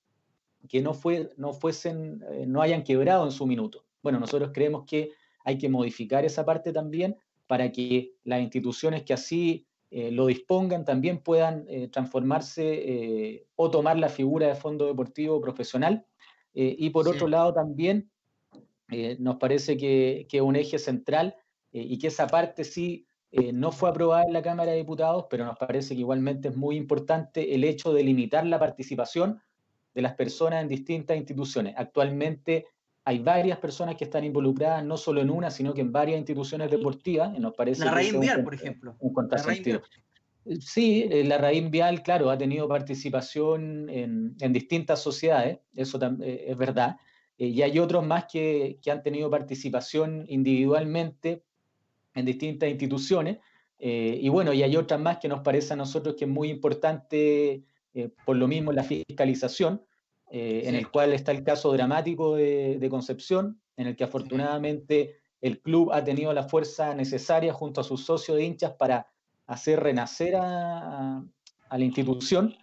[0.70, 3.84] que no, fue, no, fuesen, eh, no hayan quebrado en su minuto.
[4.04, 5.10] Bueno, nosotros creemos que
[5.44, 7.18] hay que modificar esa parte también
[7.48, 9.66] para que las instituciones que así
[10.12, 16.06] lo dispongan, también puedan transformarse o tomar la figura de fondo deportivo profesional.
[16.54, 18.10] y por otro lado también
[19.20, 21.36] nos parece que es un eje central
[21.72, 25.44] y que esa parte sí eh, no fue aprobada en la Cámara de Diputados, pero
[25.44, 29.42] nos parece que igualmente es muy importante el hecho de limitar la participación
[29.96, 31.74] de las personas en distintas instituciones.
[31.76, 32.68] Actualmente
[33.06, 36.72] hay varias personas que están involucradas, no solo en una, sino que en varias instituciones
[36.72, 37.38] deportivas.
[37.38, 38.96] Nos parece la raíz vial, por ejemplo.
[39.00, 39.82] Un contrasentido.
[40.60, 46.58] Sí, eh, la raíz vial, claro, ha tenido participación en, distintas sociedades, eso eh, es
[46.58, 46.98] verdad.
[47.38, 51.44] y hay otros más que, que han tenido participación individualmente
[52.14, 53.38] en distintas instituciones.
[53.80, 56.50] Eh, y bueno, y hay otras más que nos parece a nosotros que es muy
[56.50, 57.64] importante,
[57.94, 59.82] eh, por lo mismo, la fiscalización,
[60.34, 65.62] eh, en el cual está el caso dramático de, Concepción, en el que afortunadamente el
[65.62, 69.08] club ha tenido la fuerza necesaria junto a sus socios de hinchas para
[69.48, 71.24] hacer renacer a,
[71.70, 72.56] a la institución.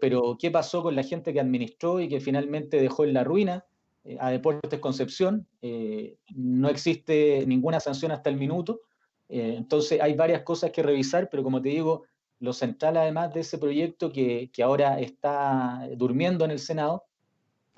[0.00, 3.64] pero, ¿qué pasó con la gente que administró y que finalmente dejó en la ruina?
[4.04, 5.46] Eh, a Deportes Concepción.
[5.62, 8.82] Eh, no existe ninguna sanción hasta el minuto.
[9.28, 12.04] Eh, entonces hay varias cosas que revisar, pero como te digo,
[12.40, 17.04] lo central además de ese proyecto que, que ahora está durmiendo en el Senado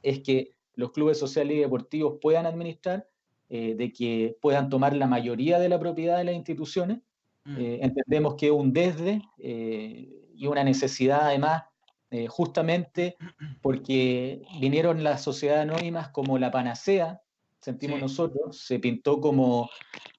[0.03, 3.09] es que los clubes sociales y deportivos puedan administrar,
[3.49, 6.99] de que puedan tomar la mayoría de la propiedad de las instituciones.
[7.45, 7.57] Mm.
[7.59, 11.63] entendemos que un desde y una necesidad además
[12.11, 13.17] eh, justamente
[13.61, 17.21] porque vinieron las sociedades anónimas como la panacea,
[17.61, 19.69] sentimos nosotros, se pintó como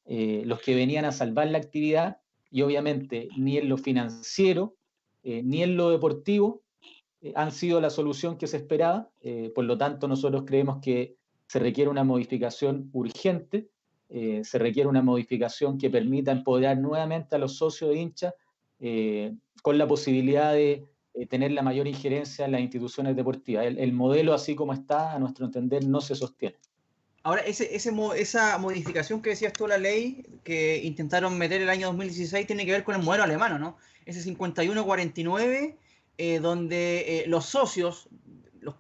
[0.05, 2.17] eh, los que venían a salvar la actividad
[2.49, 4.75] y obviamente ni en lo financiero
[5.23, 6.63] eh, ni en lo deportivo
[7.35, 9.09] han sido la solución que se esperaba,
[9.55, 13.69] por lo tanto nosotros creemos que se requiere una modificación urgente,
[14.07, 18.33] se requiere una modificación que permita empoderar nuevamente a los socios de hinchas
[19.63, 23.65] con la posibilidad de eh, tener la mayor injerencia en las instituciones deportivas.
[23.65, 26.57] El, modelo así como está, a nuestro entender, no se sostiene.
[27.23, 32.47] Ahora, ese, esa modificación que decías tú la ley que intentaron meter el año 2016
[32.47, 33.77] tiene que ver con el modelo alemán, ¿no?
[34.05, 35.77] Ese 5149,
[36.17, 38.07] eh, donde eh, los socios,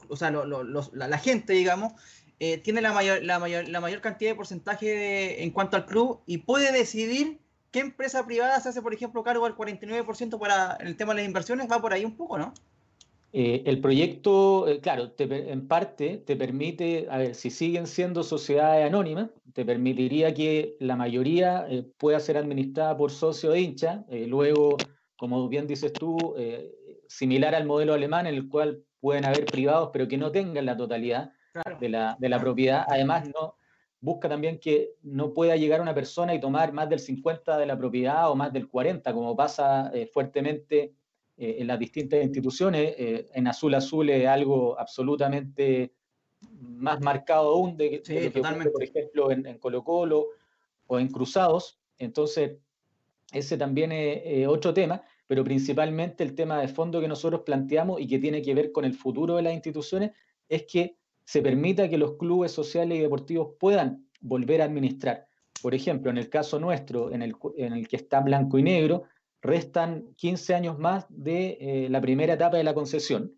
[0.07, 1.93] o sea, la, gente, digamos,
[2.37, 6.37] tiene la mayor, la, mayor, la mayor cantidad de porcentaje en cuanto al club y
[6.39, 7.39] puede decidir
[7.71, 11.27] ¿Qué empresa privada se hace, por ejemplo, cargo al 49% para el tema de las
[11.27, 11.69] inversiones?
[11.69, 12.53] Va por ahí un poco, ¿no?
[13.33, 18.85] Eh, el proyecto, eh, claro, en parte te permite, a ver, si siguen siendo sociedades
[18.85, 24.77] anónimas, te permitiría que la mayoría eh, pueda ser administrada por socio de hincha, luego,
[25.17, 26.35] como bien dices tú,
[27.07, 30.77] similar al modelo alemán en el cual pueden haber privados, pero que no tengan la
[30.77, 31.31] totalidad
[31.79, 32.85] de, la, de la propiedad.
[32.87, 33.55] Además, no,
[33.99, 37.77] busca también que no pueda llegar una persona y tomar más del 50 de la
[37.77, 40.93] propiedad o más del 40, como pasa eh, fuertemente
[41.37, 42.95] eh, en las distintas instituciones.
[42.97, 45.93] Eh, en Azul Azul es algo absolutamente
[46.59, 50.27] más marcado aún de, lo que ocurre, por ejemplo, en, Colo Colo
[50.87, 51.79] o en Cruzados.
[51.97, 52.57] Entonces,
[53.31, 58.07] ese también es otro tema, pero principalmente el tema de fondo que nosotros planteamos y
[58.07, 60.11] que tiene que ver con el futuro de las instituciones
[60.47, 65.27] es que se permita que los clubes sociales y deportivos puedan volver a administrar.
[65.61, 69.03] Por ejemplo, en el caso nuestro, en el, en el que está blanco y negro,
[69.41, 73.33] restan 15 años más de eh, la primera etapa de la concesión.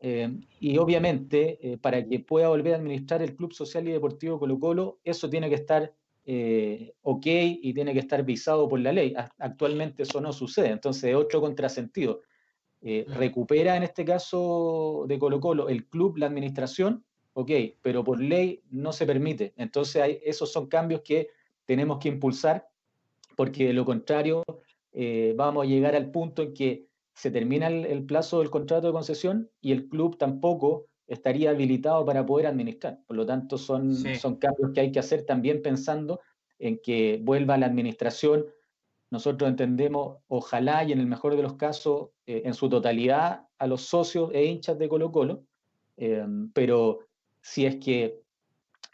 [0.00, 4.38] Eh, y obviamente, eh, para que pueda volver a administrar el Club Social y Deportivo
[4.38, 5.92] Colo Colo, eso tiene que estar
[7.00, 9.14] ok y tiene que estar visado por la ley.
[9.38, 12.20] Actualmente eso no sucede, entonces otro contrasentido.
[12.82, 18.60] recupera en este caso de Colo Colo el club, la administración, ok, pero por ley
[18.70, 19.54] no se permite.
[19.56, 21.28] Entonces hay, esos son cambios que
[21.64, 22.68] tenemos que impulsar
[23.34, 24.44] porque de lo contrario
[25.00, 28.92] eh, vamos a llegar al punto en que se termina el, plazo del contrato de
[28.92, 32.98] concesión y el club tampoco estaría habilitado para poder administrar.
[33.06, 36.18] Por lo tanto, son, son cambios que hay que hacer también pensando
[36.58, 38.46] en que vuelva la administración.
[39.10, 43.68] Nosotros entendemos, ojalá y en el mejor de los casos, eh, en su totalidad, a
[43.68, 45.44] los socios e hinchas de Colo Colo,
[45.96, 47.06] eh, pero
[47.40, 48.18] si es que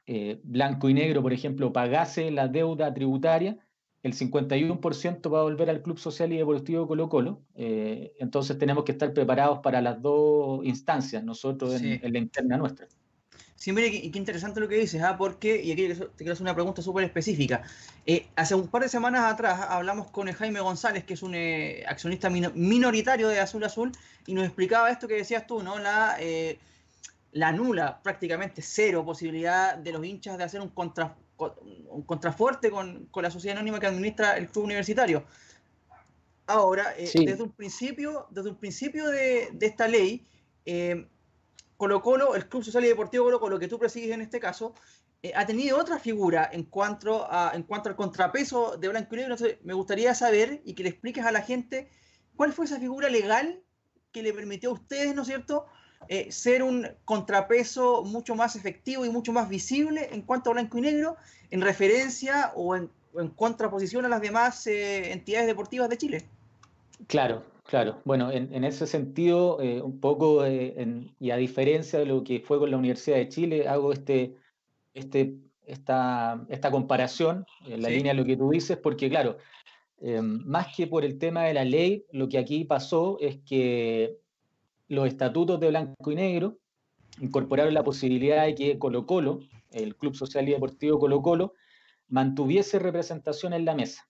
[0.07, 3.57] eh, Blanco y Negro, por ejemplo, pagase la deuda tributaria,
[4.05, 7.41] el 51% va a volver al Club Social y Deportivo Colo Colo.
[7.57, 12.87] Eh, entonces tenemos que estar preparados para las dos instancias, nosotros en, la interna nuestra.
[13.57, 15.17] Sí, mire, qué, qué interesante lo que dices, ¿ah?
[15.17, 17.63] porque, y aquí te quiero hacer una pregunta súper específica.
[18.05, 21.35] Eh, hace un par de semanas atrás hablamos con Jaime González, que es un
[21.87, 23.91] accionista minoritario de Azul Azul,
[24.27, 25.79] y nos explicaba esto que decías tú, ¿no?
[25.79, 26.19] La
[27.35, 33.09] la nula, prácticamente cero posibilidad de los hinchas de hacer un, contra, un contrafuerte con,
[33.15, 35.25] la sociedad anónima que administra el club universitario.
[36.47, 40.27] Ahora, eh, desde un principio, desde un principio de, esta ley,
[40.67, 41.09] eh,
[41.77, 44.75] Colo Colo, el Club Social y Deportivo Colo Colo, que tú presigues en este caso,
[45.23, 49.19] eh, ha tenido otra figura en cuanto, a, en cuanto al contrapeso de blanco y
[49.19, 49.35] negro.
[49.35, 51.89] Entonces, me gustaría saber y que le expliques a la gente
[52.37, 53.63] cuál fue esa figura legal
[54.13, 55.67] que le permitió a ustedes, ¿no es cierto?,
[56.09, 60.79] eh, ser un contrapeso mucho más efectivo y mucho más visible en cuanto a blanco
[60.79, 61.17] y negro,
[61.51, 62.91] en referencia o en,
[63.37, 66.23] contraposición a las demás eh, entidades deportivas de Chile.
[67.07, 68.01] Claro, claro.
[68.05, 72.73] Bueno, en, ese sentido, eh, un poco, y a diferencia de lo que fue con
[72.73, 74.35] la Universidad de Chile, hago este,
[74.95, 79.37] este, esta, esta comparación en la línea de lo que tú dices, porque claro,
[80.01, 84.19] más que por el tema de la ley, lo que aquí pasó es que
[84.89, 86.59] los estatutos de blanco y negro
[87.21, 91.55] incorporaron la posibilidad de que Colo Colo, el Club Social y Deportivo Colo Colo,
[92.09, 94.09] mantuviese representación en la mesa.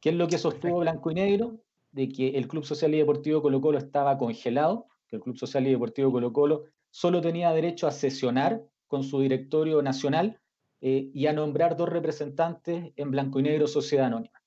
[0.00, 1.60] ¿Qué es lo que sostuvo blanco y negro?
[1.92, 5.66] De que el Club Social y Deportivo Colo Colo estaba congelado, que el Club Social
[5.66, 10.40] y Deportivo Colo Colo solo tenía derecho a sesionar con su directorio nacional
[10.80, 14.42] eh, y a nombrar dos representantes en blanco y negro Sociedad Anónima.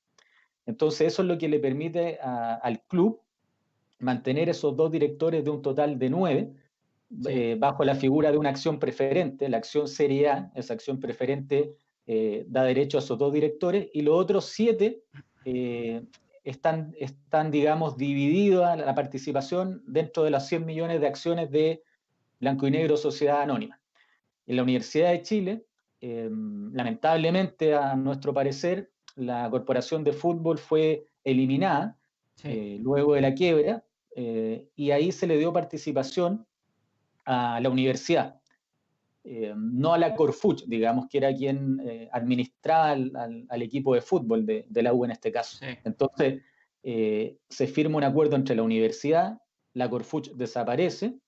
[0.65, 3.21] Entonces eso es lo que le permite al club
[3.99, 6.53] mantener esos dos directores de un total de nueve,
[7.27, 9.49] eh, bajo la figura de una acción preferente.
[9.49, 11.75] La acción serie A, esa acción preferente,
[12.07, 15.03] eh, da derecho a esos dos directores, y los otros siete
[15.45, 16.03] eh,
[16.43, 21.83] están, están, digamos, divididos la participación dentro de las 100 millones de acciones de
[22.39, 23.79] Blanco y Negro Sociedad Anónima.
[24.47, 25.65] En la Universidad de Chile,
[26.01, 31.97] lamentablemente, a nuestro parecer, la Corporación de Fútbol fue eliminada
[32.43, 33.83] luego de la quiebra
[34.15, 36.45] eh, y ahí se le dio participación
[37.25, 38.39] a la universidad,
[39.23, 44.45] eh, no a la Corfuch, digamos, que era quien eh, administraba al, equipo de fútbol
[44.45, 45.59] de, la U en este caso.
[45.83, 46.41] Entonces,
[46.81, 49.39] se firma un acuerdo entre la universidad,
[49.73, 51.19] la Corfuch desaparece,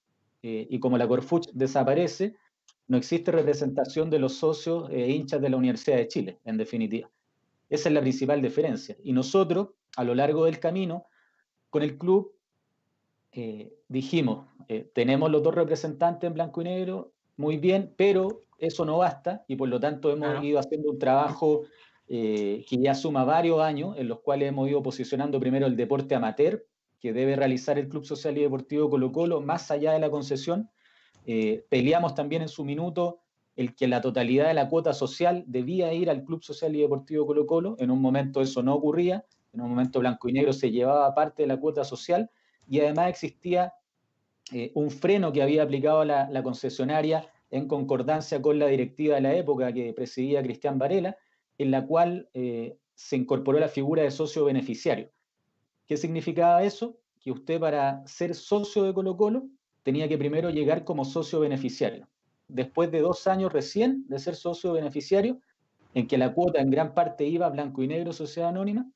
[0.42, 2.36] y como la Corfuch desaparece,
[2.88, 7.10] no existe representación de los socios e hinchas de la Universidad de Chile, en definitiva.
[7.70, 8.98] Esa es la principal diferencia.
[9.04, 11.06] Y nosotros, a lo largo del camino,
[11.70, 12.34] con el club
[13.34, 18.84] eh, dijimos, eh, tenemos los dos representantes en blanco y negro, muy bien, pero eso
[18.84, 21.62] no basta y por lo tanto hemos ido haciendo un trabajo
[22.10, 26.14] eh, que ya suma varios años, en los cuales hemos ido posicionando primero el deporte
[26.14, 26.66] amateur,
[27.00, 30.70] que debe realizar el Club Social y Deportivo Colo Colo, más allá de la concesión.
[31.70, 33.22] peleamos también en su minuto
[33.56, 37.26] el que la totalidad de la cuota social debía ir al Club Social y Deportivo
[37.26, 37.76] Colo Colo.
[37.80, 41.44] En un momento eso no ocurría, en un momento blanco y negro se llevaba parte
[41.44, 42.30] de la cuota social
[42.68, 43.74] y además existía
[44.52, 49.36] eh, un freno que había aplicado la, concesionaria en concordancia con la directiva de la
[49.36, 51.18] época que presidía Cristian Varela,
[51.58, 55.12] en la cual eh, se incorporó la figura de socio beneficiario.
[55.88, 56.98] ¿Qué significaba eso?
[57.20, 59.48] Que usted para ser socio de Colo Colo
[59.84, 62.08] tenía que primero llegar como socio beneficiario.
[62.48, 65.40] Después de dos años recién de ser socio beneficiario,
[65.94, 68.90] en que la cuota en gran parte iba blanco y negro Sociedad Anónima,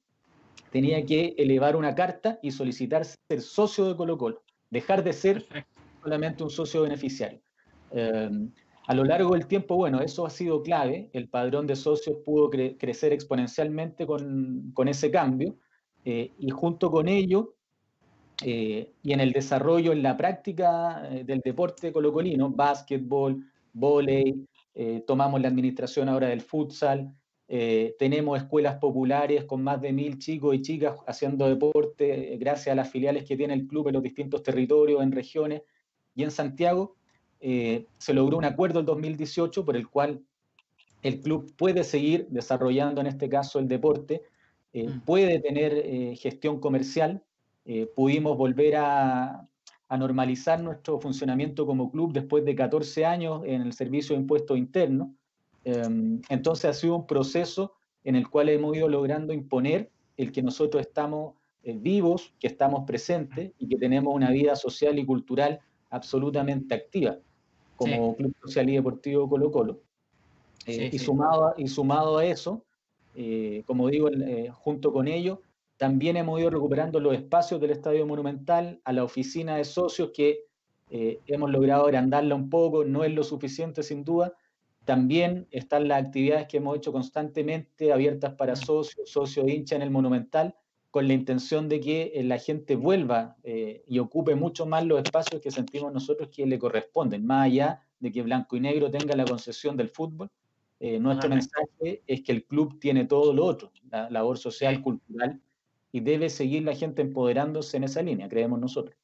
[0.75, 5.45] tenía que elevar una carta y solicitar ser socio de Colo Colo, dejar de ser
[6.03, 7.39] solamente un socio beneficiario.
[7.91, 8.29] Eh,
[8.85, 12.49] a lo largo del tiempo, bueno, eso ha sido clave, el padrón de socios pudo
[12.49, 15.55] crecer exponencialmente con, con ese cambio
[16.03, 17.55] eh, y junto con ello
[18.43, 24.45] eh, y en el desarrollo, en la práctica del deporte colocolino, básquetbol, volei,
[25.07, 27.15] tomamos la administración ahora del futsal,
[27.47, 32.73] eh, tenemos escuelas populares con más de mil chicos y chicas haciendo deporte eh, gracias
[32.73, 35.61] a las filiales que tiene el club en los distintos territorios, en regiones.
[36.15, 36.95] Y en Santiago
[37.39, 40.23] eh, se logró un acuerdo en 2018 por el cual
[41.03, 44.23] el club puede seguir desarrollando en este caso el deporte,
[44.73, 45.01] mm.
[45.05, 47.23] puede tener gestión comercial.
[47.95, 49.47] pudimos volver a,
[49.87, 54.57] a normalizar nuestro funcionamiento como club después de 14 años en el servicio de impuestos
[54.57, 55.09] internos.
[55.65, 57.73] Em, entonces ha sido un proceso
[58.03, 62.83] en el cual hemos ido logrando imponer el que nosotros estamos eh, vivos, que estamos
[62.85, 65.59] presentes y que tenemos una vida social y cultural
[65.89, 67.17] absolutamente activa
[67.75, 69.81] como Club Social y Deportivo Colo Colo.
[70.67, 72.63] Eh, y, Sumado, y sumado a eso,
[73.15, 74.09] eh, como digo,
[74.53, 75.41] junto con ello,
[75.77, 80.45] también hemos ido recuperando los espacios del Estadio Monumental, a la oficina de socios que
[80.89, 84.33] hemos logrado agrandarla un poco, no es lo suficiente sin duda,
[84.85, 89.91] también están las actividades que hemos hecho constantemente abiertas para socios, socios hincha en el
[89.91, 90.55] Monumental,
[90.91, 95.03] con la intención de que eh, la gente vuelva eh, y ocupe mucho más los
[95.03, 99.15] espacios que sentimos nosotros que le corresponden, más allá de que Blanco y Negro tenga
[99.15, 100.31] la concesión del fútbol.
[100.79, 105.41] Eh, nuestro mensaje es que el club tiene todo lo otro, la labor social, cultural
[105.91, 108.95] y debe seguir la gente empoderándose en esa línea, creemos nosotros.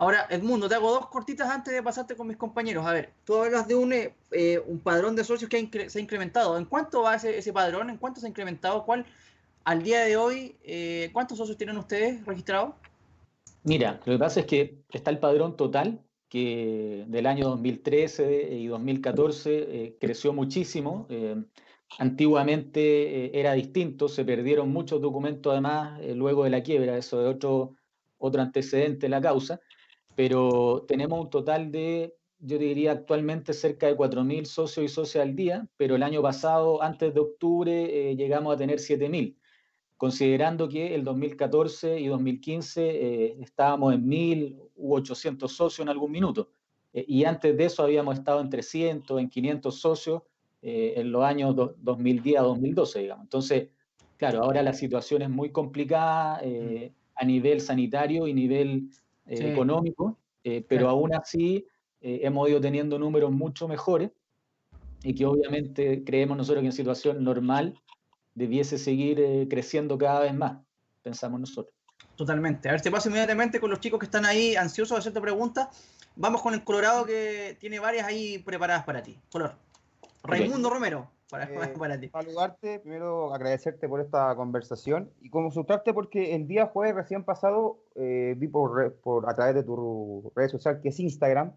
[0.00, 2.86] Ahora, Edmundo, te hago dos cortitas antes de pasarte con mis compañeros.
[2.86, 6.56] A ver, tú hablas de un, eh, un padrón de socios que se ha incrementado.
[6.56, 7.90] ¿En cuánto va ese, ese, padrón?
[7.90, 8.86] ¿En cuánto se ha incrementado?
[8.86, 9.04] ¿Cuál,
[9.62, 12.76] al día de hoy, eh, cuántos socios tienen ustedes registrados?
[13.62, 18.68] Mira, lo que pasa es que está el padrón total, que del año 2013 y
[18.68, 21.08] 2014 eh, creció muchísimo.
[21.98, 27.76] antiguamente era distinto, se perdieron muchos documentos además luego de la quiebra, eso es otro,
[28.16, 29.60] otro antecedente de la causa
[30.20, 35.34] pero tenemos un total de, yo diría actualmente cerca de 4.000 socios y socias al
[35.34, 39.34] día, pero el año pasado, antes de octubre, eh, llegamos a tener 7.000,
[39.96, 46.10] considerando que el 2014 y 2015 eh, estábamos en 1.000 u 800 socios en algún
[46.10, 46.50] minuto,
[46.92, 50.22] eh, y antes de eso habíamos estado en 300, en 500 socios
[50.60, 53.24] en los años 2010 a 2012, digamos.
[53.24, 53.70] Entonces,
[54.18, 56.92] claro, ahora la situación es muy complicada mm.
[57.14, 58.90] a nivel sanitario y nivel
[59.38, 61.66] económico, eh, pero aún así
[62.00, 64.10] eh, hemos ido teniendo números mucho mejores
[65.02, 67.74] y que obviamente creemos nosotros que en situación normal
[68.34, 70.58] debiese seguir eh, creciendo cada vez más,
[71.02, 71.74] pensamos nosotros.
[72.16, 72.68] Totalmente.
[72.68, 75.68] A ver, te paso inmediatamente con los chicos que están ahí ansiosos de hacerte preguntas.
[76.16, 79.18] Vamos con el Colorado que tiene varias ahí preparadas para ti.
[79.30, 79.54] Color.
[80.22, 81.10] Raimundo Romero.
[81.30, 87.24] Para, eh, Saludarte, primero agradecerte por esta conversación y consultarte porque el día jueves recién
[87.24, 91.52] pasado eh, vi por, por, a través de tu red social, que es Instagram,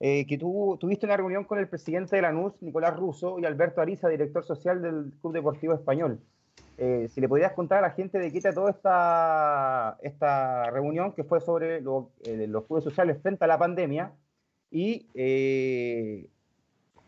[0.00, 3.46] eh, que tú tuviste una reunión con el presidente de la NUS, Nicolás Russo, y
[3.46, 6.20] Alberto Ariza, director social del Club Deportivo Español.
[6.76, 11.40] si le podrías contar a la gente de qué trató esta, esta reunión, que fue
[11.40, 12.08] sobre los
[12.66, 14.12] clubes sociales frente a la pandemia,
[14.70, 15.06] y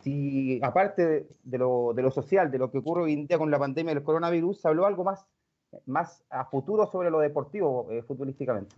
[0.07, 3.93] si aparte de lo, social, de lo que ocurre hoy en día con la pandemia
[3.93, 5.27] del coronavirus, se habló algo más,
[5.85, 8.77] más a futuro sobre lo deportivo eh, futbolísticamente.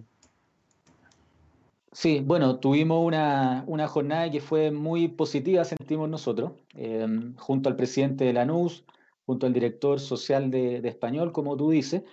[1.92, 8.24] Sí, bueno, tuvimos una, jornada que fue muy positiva, sentimos nosotros, em, junto al presidente
[8.24, 8.86] de la NUS,
[9.26, 12.04] junto al director social de, de Español, como tú dices,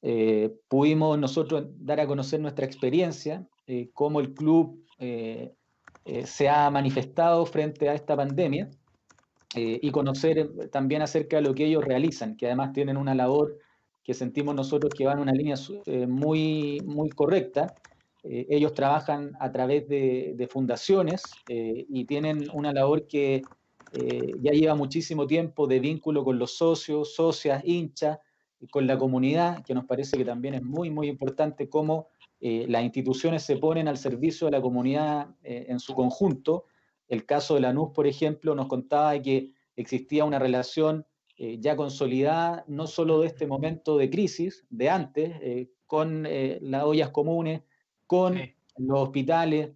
[0.00, 4.78] eh, pudimos nosotros dar a conocer nuestra experiencia, eh, cómo el club
[6.04, 8.68] eh, se ha manifestado frente a esta pandemia
[9.54, 13.14] eh, y conocer eh, también acerca de lo que ellos realizan, que además tienen una
[13.14, 13.56] labor
[14.02, 15.54] que sentimos nosotros que va en una línea
[16.08, 17.72] muy, muy correcta.
[18.24, 23.42] ellos trabajan a través de, fundaciones y tienen una labor que
[23.92, 28.18] ya lleva muchísimo tiempo de vínculo con los socios, socias, hinchas,
[28.72, 32.08] con la comunidad, que nos parece que también es muy, muy importante cómo
[32.44, 36.64] eh, las instituciones se ponen al servicio de la comunidad eh, en su conjunto.
[37.08, 42.64] El caso de Lanús, por ejemplo, nos contaba que existía una relación eh, ya consolidada,
[42.66, 47.62] no solo de este momento de crisis, de antes, con las ollas comunes,
[48.08, 48.40] con
[48.76, 49.70] los hospitales,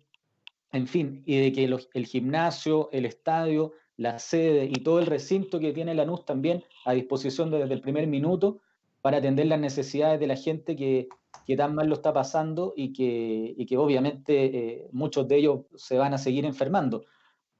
[0.72, 1.64] en fin, y de que
[1.94, 6.94] el gimnasio, el estadio, la sede y todo el recinto que tiene Lanús también a
[6.94, 8.60] disposición desde el primer minuto
[9.02, 11.08] para atender las necesidades de la gente que,
[11.44, 15.60] que tan mal lo está pasando y que, y que obviamente eh, muchos de ellos
[15.74, 17.04] se van a seguir enfermando.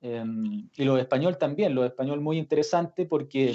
[0.00, 3.54] Em, y los español también, los español muy interesante porque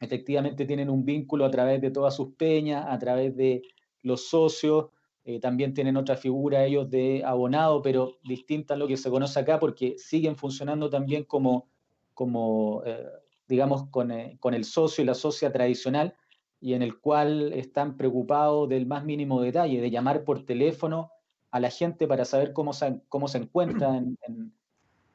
[0.00, 3.62] efectivamente tienen un vínculo a través de todas sus peñas, a través de
[4.02, 4.86] los socios,
[5.24, 9.40] eh, también tienen otra figura ellos de abonado, pero distinta a lo que se conoce
[9.40, 11.68] acá porque siguen funcionando también como,
[12.14, 13.04] como eh,
[13.48, 16.14] digamos, con, con el socio y la socia tradicional,
[16.60, 21.10] y en el cual están preocupados del más mínimo detalle, de llamar por teléfono
[21.50, 24.02] a la gente para saber cómo se, cómo se encuentra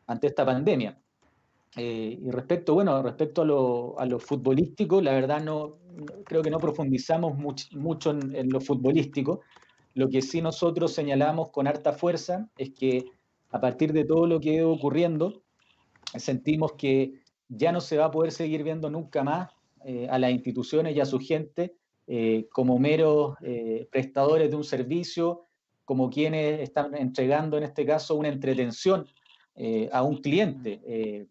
[0.07, 0.99] ante esta pandemia.
[1.77, 5.77] Eh, y respecto, bueno, respecto a lo, a lo, futbolístico, la verdad no,
[6.25, 7.37] creo que no profundizamos
[7.71, 9.41] mucho en, en, lo futbolístico.
[9.93, 13.05] Lo que sí nosotros señalamos con harta fuerza es que
[13.51, 15.43] a partir de todo lo que ha ocurriendo,
[16.15, 19.49] sentimos que ya no se va a poder seguir viendo nunca más
[19.83, 21.75] eh, a las instituciones y a su gente
[22.05, 25.45] eh, como meros eh, prestadores de un servicio,
[25.85, 29.05] como quienes están entregando en este caso una entretención
[29.91, 31.27] a un cliente.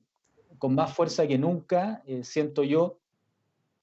[0.59, 2.99] con más fuerza que nunca, siento yo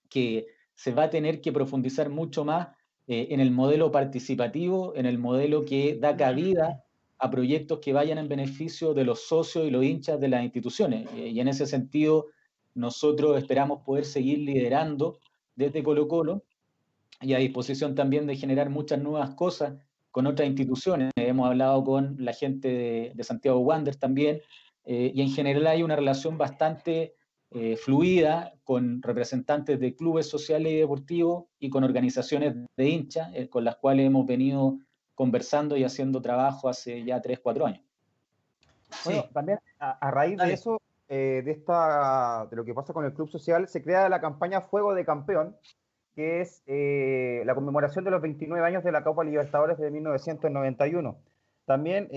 [0.10, 0.46] que
[0.76, 2.68] se va a tener que profundizar mucho más
[3.08, 6.84] en el modelo participativo, en el modelo que da cabida
[7.18, 11.10] a proyectos que vayan en beneficio de los socios y los hinchas de las instituciones.
[11.16, 12.28] y en ese sentido,
[12.78, 15.20] nosotros esperamos poder seguir liderando
[15.56, 16.44] desde Colo Colo
[17.22, 19.74] y a disposición también de generar muchas nuevas cosas
[20.12, 21.12] con otras instituciones.
[21.16, 24.42] Hemos hablado con la gente de, Santiago Wander también,
[24.86, 27.16] eh, y en general hay una relación bastante
[27.52, 33.50] eh, fluida con representantes de clubes sociales y deportivos y con organizaciones de hinchas eh,
[33.50, 34.78] con las cuales hemos venido
[35.16, 37.84] conversando y haciendo trabajo hace ya 3, 4 años.
[39.04, 40.80] Bueno, también a, raíz de eso,
[41.10, 44.62] eh, de, esta, de lo que pasa con el Club Social, se crea la campaña
[44.62, 45.56] Fuego de Campeón,
[46.16, 51.16] que es la conmemoración de los 29 años de la Copa Libertadores de 1991.
[51.66, 52.10] También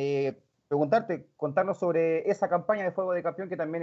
[0.70, 3.82] preguntarte, contarnos sobre esa campaña de Fuego de Campeón que también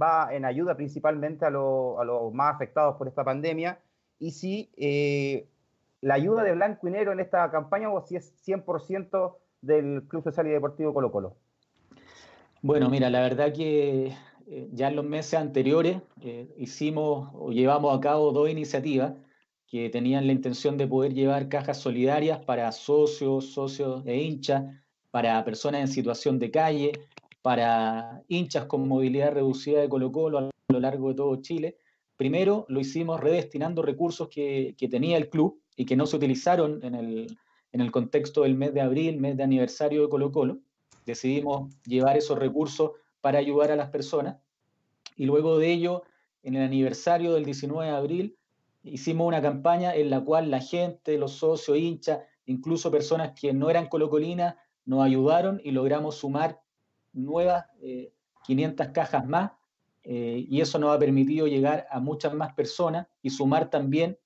[0.00, 3.80] va en ayuda principalmente a, los más afectados por esta pandemia
[4.20, 5.48] y si eh,
[6.00, 10.22] la ayuda de Blanco y Negro en esta campaña o si es 100% del Club
[10.22, 11.36] Social y Deportivo Colo Colo.
[12.62, 14.14] Bueno, mira, la verdad que
[14.52, 19.12] eh, ya en los meses anteriores eh, hicimos o llevamos a cabo dos iniciativas
[19.68, 24.64] que tenían la intención de poder llevar cajas solidarias para socios, socios e hinchas
[25.12, 26.90] para personas en situación de calle,
[27.42, 31.76] para hinchas con movilidad reducida de Colo Colo a lo largo de todo Chile.
[32.16, 36.96] Primero lo hicimos redestinando recursos que, tenía el club y que no se utilizaron en
[36.96, 37.38] el,
[37.70, 40.58] en el contexto del mes de abril, mes de aniversario de Colo Colo.
[41.06, 42.90] Decidimos llevar esos recursos
[43.20, 44.36] para ayudar a las personas.
[45.16, 46.02] Y luego de ello,
[46.42, 48.38] en el aniversario del 19 de abril,
[48.82, 53.70] hicimos una campaña en la cual la gente, los socios, hinchas, incluso personas que no
[53.70, 56.60] eran colocolinas, nos ayudaron y logramos sumar
[57.12, 57.66] nuevas
[58.44, 59.52] 500 eh, cajas más
[60.02, 64.18] eh, y eso nos ha permitido llegar a muchas más personas y sumar también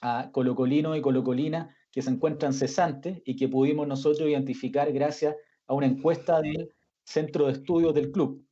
[0.00, 5.74] a colocolinos y colocolinas que se encuentran cesantes y que pudimos nosotros identificar gracias a
[5.74, 6.72] una encuesta del
[7.04, 8.44] centro de estudios del club.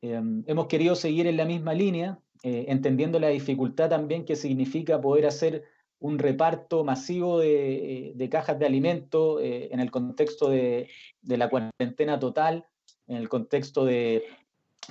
[0.00, 5.00] Em, hemos querido seguir en la misma línea, eh, entendiendo la dificultad también que significa
[5.00, 5.64] poder hacer
[6.00, 10.88] un reparto masivo de, cajas de alimentos eh, en el contexto de,
[11.22, 12.66] la cuarentena total,
[13.08, 14.24] en el contexto de,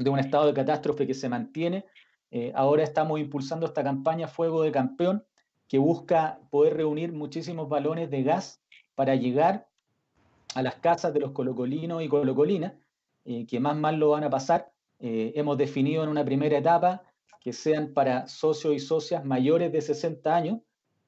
[0.06, 1.86] un estado de catástrofe que se mantiene.
[2.32, 5.24] Eh, ahora estamos impulsando esta campaña Fuego de Campeón,
[5.70, 8.62] que busca poder reunir muchísimos balones de gas
[8.96, 9.68] para llegar
[10.56, 12.74] a las casas de los colocolinos y colocolinas,
[13.28, 14.72] eh, que más mal lo van a pasar.
[15.00, 17.04] hemos definido en una primera etapa
[17.40, 20.60] que sean para socios y socias mayores de 60 años,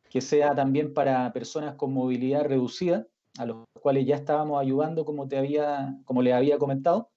[0.10, 3.08] que sea también para personas con movilidad reducida,
[3.38, 7.10] a los cuales ya estábamos ayudando, como, te había, como les había comentado.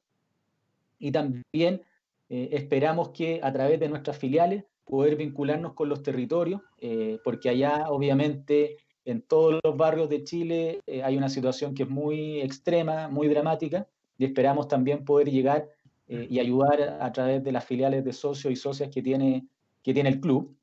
[0.98, 1.82] Y también
[2.28, 7.48] eh, esperamos que a través de nuestras filiales poder vincularnos con los territorios, eh, porque
[7.48, 12.40] allá obviamente en todos los barrios de Chile eh, hay una situación que es muy
[12.40, 13.86] extrema, muy dramática,
[14.18, 15.68] y esperamos también poder llegar
[16.08, 19.46] y ayudar a través de las filiales de socios y socias que tiene,
[19.82, 20.54] que tiene el club.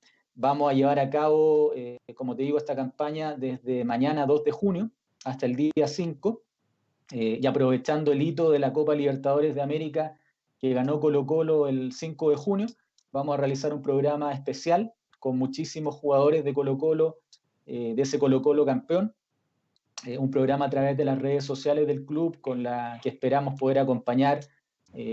[0.41, 4.51] Vamos a llevar a cabo, eh, como te digo, esta campaña desde mañana 2 de
[4.51, 4.89] junio
[5.25, 6.43] hasta el día 5,
[7.11, 10.17] eh, y aprovechando el hito de la Copa Libertadores de América
[10.57, 12.67] que ganó Colo Colo el 5 de junio,
[13.11, 17.17] vamos a realizar un programa especial con muchísimos jugadores de Colo Colo,
[17.65, 19.13] eh, de ese Colo Colo campeón,
[20.17, 23.79] un programa a través de las redes sociales del club con la que esperamos poder
[23.79, 24.39] acompañar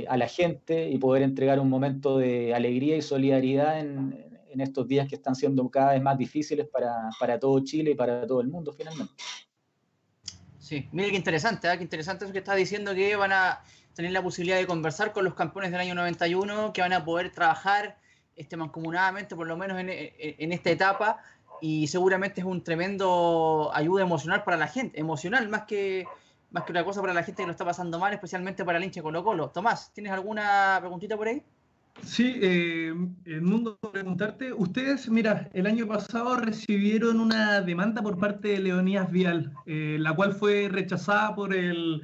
[0.09, 4.27] a la gente y poder entregar un momento de alegría y solidaridad en,
[4.57, 7.95] en estos días que están siendo cada vez más difíciles para, para todo Chile y
[7.95, 9.13] para todo el mundo finalmente.
[10.59, 11.77] Sí, mire qué interesante, ¿eh?
[11.77, 13.63] qué interesante eso que está diciendo que van a
[13.95, 17.31] tener la posibilidad de conversar con los campeones del año 91, que van a poder
[17.31, 17.99] trabajar
[18.35, 21.23] este, mancomunadamente, por lo menos en, en esta etapa,
[21.61, 26.07] y seguramente es un tremendo ayuda emocional para la gente, emocional más que
[26.51, 28.85] más que una cosa para la gente que lo está pasando mal, especialmente para el
[28.85, 29.51] hincha Colo Colo.
[29.51, 31.43] Tomás, ¿tienes alguna preguntita por ahí?
[32.03, 32.95] Sí, eh,
[33.25, 39.11] el mundo preguntarte, ustedes, mira, el año pasado recibieron una demanda por parte de Leonidas
[39.11, 42.03] Vial, eh, la cual fue rechazada por el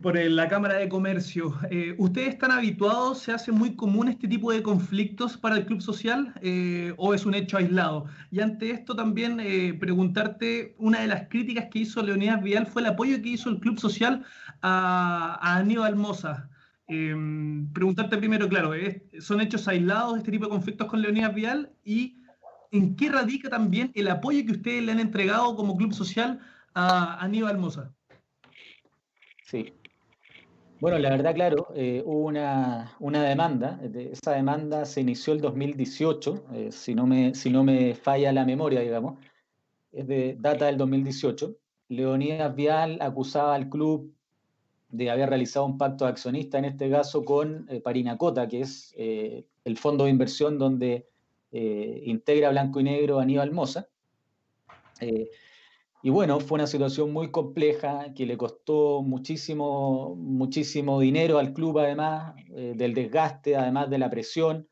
[0.00, 1.58] por la Cámara de Comercio.
[1.70, 3.18] Eh, ¿Ustedes están habituados?
[3.18, 7.26] ¿Se hace muy común este tipo de conflictos para el club social eh, o es
[7.26, 8.06] un hecho aislado?
[8.30, 9.38] Y ante esto también
[9.78, 13.60] preguntarte, una de las críticas que hizo Leonidas Vial fue el apoyo que hizo el
[13.60, 14.24] club social
[14.62, 16.48] a, Aníbal Moza.
[16.86, 18.72] Preguntarte primero, claro,
[19.20, 21.70] ¿son hechos aislados este tipo de conflictos con Leonidas Vial?
[21.84, 22.16] ¿Y
[22.72, 26.40] en qué radica también el apoyo que ustedes le han entregado como club social
[26.74, 27.92] a Aníbal Moza?
[29.44, 29.74] Sí.
[30.80, 33.78] Bueno, la verdad, claro, eh, hubo una, demanda.
[33.94, 38.46] Esa demanda se inició el 2018, eh, si, no me, si no me falla la
[38.46, 39.18] memoria, digamos.
[39.92, 41.54] Es de data del 2018.
[41.88, 44.14] Leonidas Vial acusaba al club
[44.88, 48.94] de haber realizado un pacto de accionista, en este caso con eh, Parinacota, que es
[48.96, 51.06] el fondo de inversión donde
[51.52, 53.86] integra Blanco y Negro Aníbal Moza.
[56.02, 61.78] Y bueno, fue una situación muy compleja que le costó muchísimo, muchísimo dinero al club,
[61.78, 64.66] además del desgaste, además de la presión,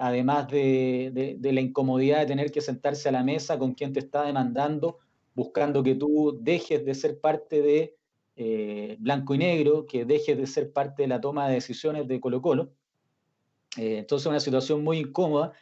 [0.00, 4.24] además de, la incomodidad de tener que sentarse a la mesa con quien te está
[4.24, 4.98] demandando,
[5.34, 10.72] buscando que tú dejes de ser parte de blanco y negro, que dejes de ser
[10.72, 12.72] parte de la toma de decisiones de Colo Colo.
[13.76, 15.52] entonces, una situación muy incómoda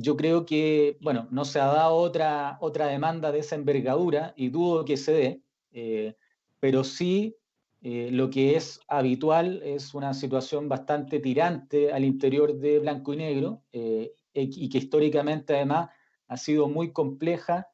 [0.00, 4.48] yo creo que, bueno, no se ha dado otra, otra demanda de esa envergadura y
[4.48, 5.42] dudo que se dé,
[5.72, 6.16] eh,
[6.58, 7.36] pero sí
[7.82, 13.16] eh, lo que es habitual es una situación bastante tirante al interior de blanco y
[13.18, 15.90] negro eh, y que históricamente además
[16.28, 17.66] ha sido muy compleja,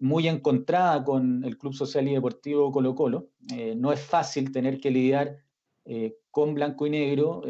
[0.00, 3.28] muy encontrada con el Club Social y Deportivo Colo Colo.
[3.76, 5.38] no es fácil tener que lidiar
[6.32, 7.42] con blanco y negro,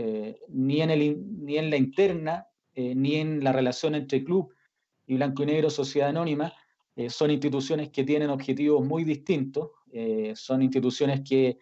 [0.49, 2.47] ni, en el, ni en la interna
[2.79, 4.53] eh, ni en la relación entre club
[5.07, 6.53] y Blanco y Negro Sociedad Anónima.
[6.95, 11.59] Eh, son instituciones que tienen objetivos muy distintos, eh, son instituciones que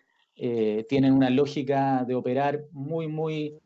[0.88, 3.56] tienen una lógica de operar muy, muy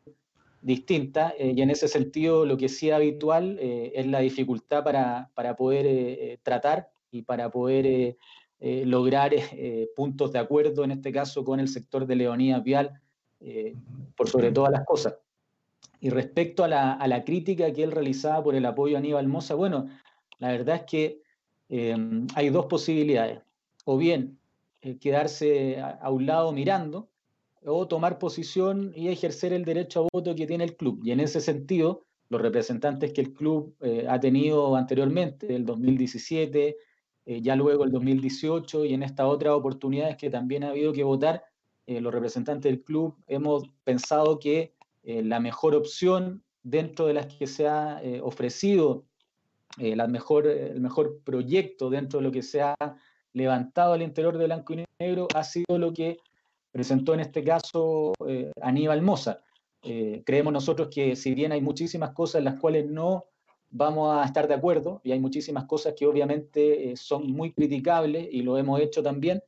[0.61, 5.55] distinta y en ese sentido lo que sí es habitual es la dificultad para, para
[5.55, 8.17] poder tratar y para poder
[8.59, 9.33] lograr
[9.95, 13.01] puntos de acuerdo, en este caso con el sector de Leonía Vial,
[14.15, 15.15] por sobre todas las cosas.
[16.01, 19.87] Y respecto a la, crítica que él realizaba por el apoyo a Aníbal Mosa, bueno,
[20.37, 21.21] la verdad es que
[21.67, 23.41] em, hay dos posibilidades.
[23.85, 24.39] O bien
[24.81, 27.09] eh, quedarse a, un lado mirando,
[27.65, 31.01] o tomar posición y ejercer el derecho a voto que tiene el club.
[31.03, 36.77] Y en ese sentido, los representantes que el club eh, ha tenido anteriormente, el 2017,
[37.25, 41.03] eh, ya luego el 2018 y en estas otras oportunidades que también ha habido que
[41.03, 41.43] votar,
[41.87, 44.75] los representantes del club hemos pensado que
[45.09, 49.05] eh, la mejor opción dentro de las que se ha eh, ofrecido,
[49.79, 52.75] eh, la mejor, el mejor proyecto dentro de lo que se ha
[53.33, 56.19] levantado al interior de Blanco y Negro ha sido lo que
[56.71, 58.13] presentó en este caso
[58.61, 59.39] Aníbal Moza.
[60.25, 63.25] creemos nosotros que si bien hay muchísimas cosas en las cuales no
[63.71, 68.43] vamos a estar de acuerdo, y hay muchísimas cosas que obviamente son muy criticables y
[68.43, 69.41] lo hemos hecho también,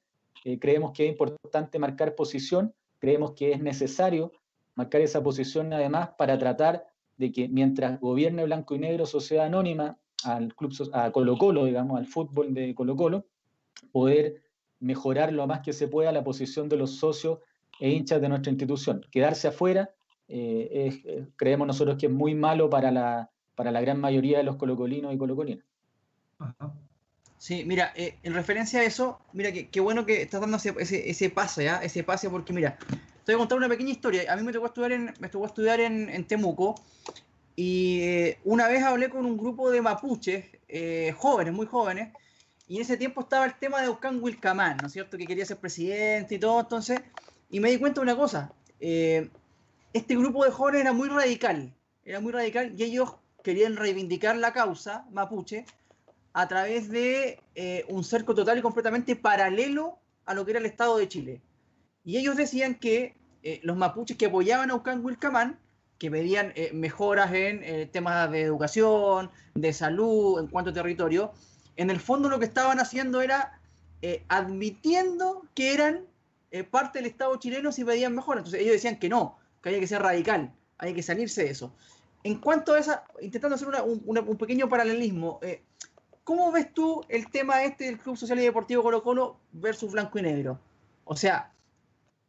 [0.60, 4.32] creemos que es importante marcar posición, creemos que es necesario
[4.76, 6.86] marcar esa posición además para tratar
[7.18, 11.98] de que mientras gobierne Blanco y Negro Sociedad Anónima, al club, a Colo Colo, digamos,
[11.98, 13.26] al fútbol de Colo Colo,
[13.92, 14.42] poder
[14.80, 17.40] mejorar lo más que se pueda la posición de los socios
[17.80, 19.06] e hinchas de nuestra institución.
[19.12, 19.92] Quedarse afuera,
[20.28, 24.44] eh, eh, creemos nosotros que es muy malo para la, para la gran mayoría de
[24.44, 25.66] los colocolinos y colocolinas.
[27.38, 31.10] Sí, mira, eh, en referencia a eso, mira, qué bueno que estás dando ese, ese,
[31.10, 31.78] ese pase, ¿ya?
[31.84, 32.78] Ese pase, porque mira,
[33.32, 34.32] voy a contar una pequeña historia.
[34.32, 36.76] A mí me tocó estudiar en, me tocó estudiar en, Temuco
[37.56, 42.14] y eh, una vez hablé con un grupo de mapuches, eh, jóvenes, muy jóvenes,
[42.68, 45.18] y en ese tiempo estaba el tema de Oscar Wilcamán, ¿no es cierto?
[45.18, 47.02] Que quería ser presidente y todo, entonces,
[47.50, 49.30] y me di cuenta de una cosa, eh,
[49.94, 51.74] este grupo de jóvenes era muy radical,
[52.06, 55.66] era muy radical y ellos querían reivindicar la causa mapuche
[56.34, 57.40] a través de
[57.90, 61.42] un cerco total y completamente paralelo a lo que era el Estado de Chile.
[62.04, 65.60] Y ellos decían que eh, los mapuches que apoyaban a Ucán Wilcamán,
[65.98, 71.32] que pedían eh, mejoras en eh, temas de educación, de salud, en cuanto a territorio,
[71.76, 73.58] en el fondo lo que estaban haciendo era
[74.30, 76.08] admitiendo que eran
[76.72, 78.40] parte del Estado chileno si pedían mejoras.
[78.40, 81.72] Entonces ellos decían que no, que había que ser radical, había que salirse de eso.
[82.24, 85.40] En cuanto a esa, intentando hacer un, pequeño paralelismo,
[86.24, 90.18] ¿cómo ves tú el tema este del Club Social y Deportivo Colo Colo versus Blanco
[90.18, 90.60] y Negro?
[91.06, 91.52] O sea,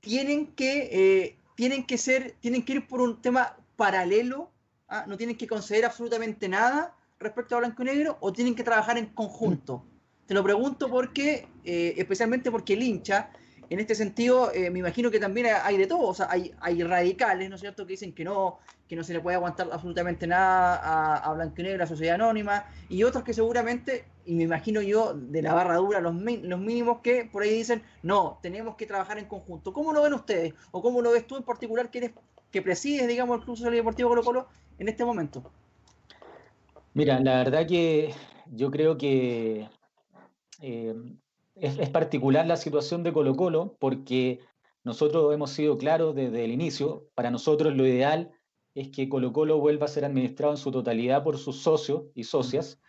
[0.03, 4.51] tienen que, eh, tienen que ser, tienen que ir por un tema paralelo,
[4.89, 5.05] ¿ah?
[5.07, 8.99] no tienen que conceder absolutamente nada respecto a blanco y negro, o tienen que trabajar
[8.99, 9.87] en conjunto.
[10.27, 13.31] Te lo pregunto porque, eh, especialmente porque el hincha
[13.73, 17.49] en este sentido, eh, me imagino que también hay de todo, o sea, hay, radicales,
[17.49, 20.77] ¿no es cierto?, que dicen que no, que no se le puede aguantar absolutamente nada
[20.77, 24.83] a, a Blanco y Negro, a sociedad anónima, y otros que seguramente, y me imagino
[24.83, 29.18] yo, de la barra dura, los, mínimos que por ahí dicen, no, tenemos que trabajar
[29.18, 29.73] en conjunto.
[29.73, 30.53] ¿Cómo lo ven ustedes?
[30.70, 32.11] ¿O cómo lo ves tú en particular, que, eres,
[32.51, 34.49] que presides, digamos, el Club Social Deportivo Colo Colo
[34.79, 35.51] en este momento?
[36.93, 38.12] Mira, la verdad que
[38.51, 39.66] yo creo que
[40.61, 40.95] eh,
[41.63, 44.41] es, particular la situación de Colo Colo porque
[44.85, 48.33] nosotros hemos sido claros desde el inicio, para nosotros lo ideal
[48.75, 52.25] es que Colo Colo vuelva a ser administrado en su totalidad por sus socios y
[52.25, 52.81] socias.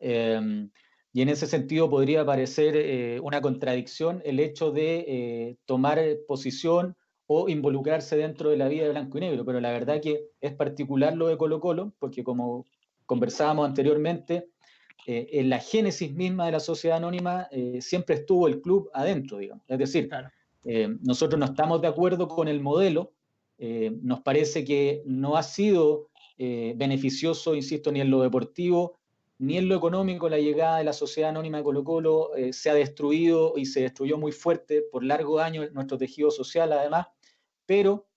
[0.00, 0.70] Em,
[1.12, 6.96] y en ese sentido podría parecer eh, una contradicción el hecho de eh, tomar posición
[7.26, 10.52] o involucrarse dentro de la vida de blanco y negro, pero la verdad que es
[10.52, 12.66] particular lo de Colo Colo, porque como
[13.06, 14.48] conversábamos anteriormente,
[15.04, 19.38] eh, en la génesis misma de la sociedad anónima eh, siempre estuvo el club adentro,
[19.38, 19.64] digamos.
[19.68, 20.10] Es decir,
[20.64, 23.12] eh, nosotros no estamos de acuerdo con el modelo,
[23.58, 28.98] nos parece que no ha sido beneficioso, insisto, ni en lo deportivo,
[29.38, 30.28] ni en lo económico.
[30.28, 34.18] La llegada de la sociedad anónima de Colo Colo se ha destruido y se destruyó
[34.18, 37.06] muy fuerte por largo años nuestro tejido social, además,
[37.64, 38.08] pero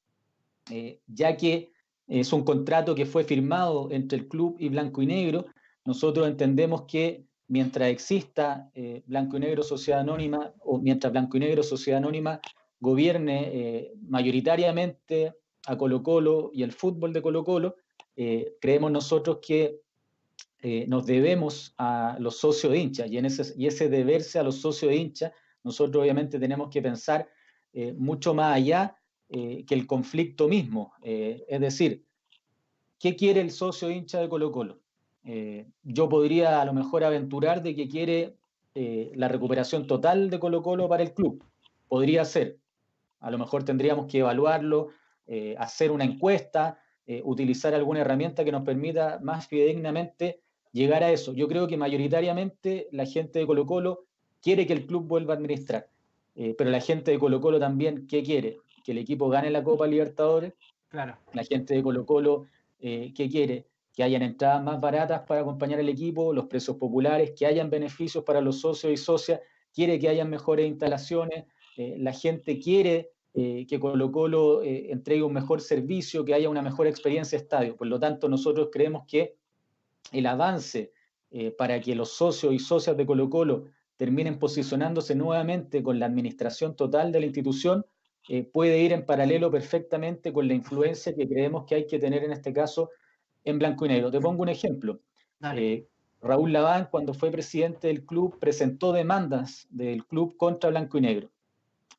[1.08, 1.72] ya que
[2.10, 5.46] es un contrato que fue firmado entre el club y Blanco y Negro,
[5.90, 8.72] nosotros entendemos que mientras exista
[9.08, 12.40] Blanco y Negro Sociedad Anónima o mientras Blanco y Negro Sociedad Anónima
[12.80, 15.34] gobierne eh, mayoritariamente
[15.68, 17.76] a Colo Colo y el fútbol de Colo Colo,
[18.16, 19.82] eh, creemos nosotros que
[20.62, 24.98] eh, nos debemos a los socios de hincha y, ese, deberse a los socios de
[24.98, 25.34] hincha,
[25.64, 27.30] nosotros obviamente tenemos que pensar
[27.98, 28.98] mucho más allá
[29.30, 30.92] que el conflicto mismo.
[31.04, 32.04] es decir,
[32.98, 34.82] ¿qué quiere el socio hincha de Colo Colo?
[35.24, 38.36] Yo podría a lo mejor aventurar de que quiere
[38.74, 41.44] la recuperación total de Colo Colo para el club.
[41.88, 42.58] Podría ser,
[43.20, 44.90] a lo mejor tendríamos que evaluarlo,
[45.32, 50.40] eh, hacer una encuesta, eh, utilizar alguna herramienta que nos permita más fidedignamente
[50.72, 51.34] llegar a eso.
[51.34, 54.06] Yo creo que mayoritariamente la gente de Colo Colo
[54.42, 55.88] quiere que el club vuelva a administrar,
[56.34, 58.58] eh, pero la gente de Colo Colo también, ¿qué quiere?
[58.84, 60.54] Que el equipo gane la Copa Libertadores.
[60.88, 61.16] Claro.
[61.34, 62.48] La gente de Colo Colo,
[62.80, 63.68] ¿qué quiere?
[63.94, 68.24] Que hayan entradas más baratas para acompañar al equipo, los precios populares, que hayan beneficios
[68.24, 69.42] para los socios y socias,
[69.74, 71.46] quiere que hayan mejores instalaciones,
[71.78, 76.50] eh, la gente quiere eh, que Colo Colo eh, entregue un mejor servicio, que haya
[76.50, 77.78] una mejor experiencia estadio.
[77.78, 79.38] Por lo tanto, nosotros creemos que
[80.12, 80.92] el avance
[81.60, 83.66] para que los socios y socias de Colo Colo
[83.98, 87.86] terminen posicionándose nuevamente con la administración total de la institución,
[88.52, 92.32] puede ir en paralelo perfectamente con la influencia que creemos que hay que tener en
[92.32, 92.90] este caso
[93.50, 94.12] en blanco y negro.
[94.12, 95.00] Te pongo un ejemplo.
[96.22, 101.30] Raúl Laván, cuando fue presidente del club, presentó demandas del club contra blanco y negro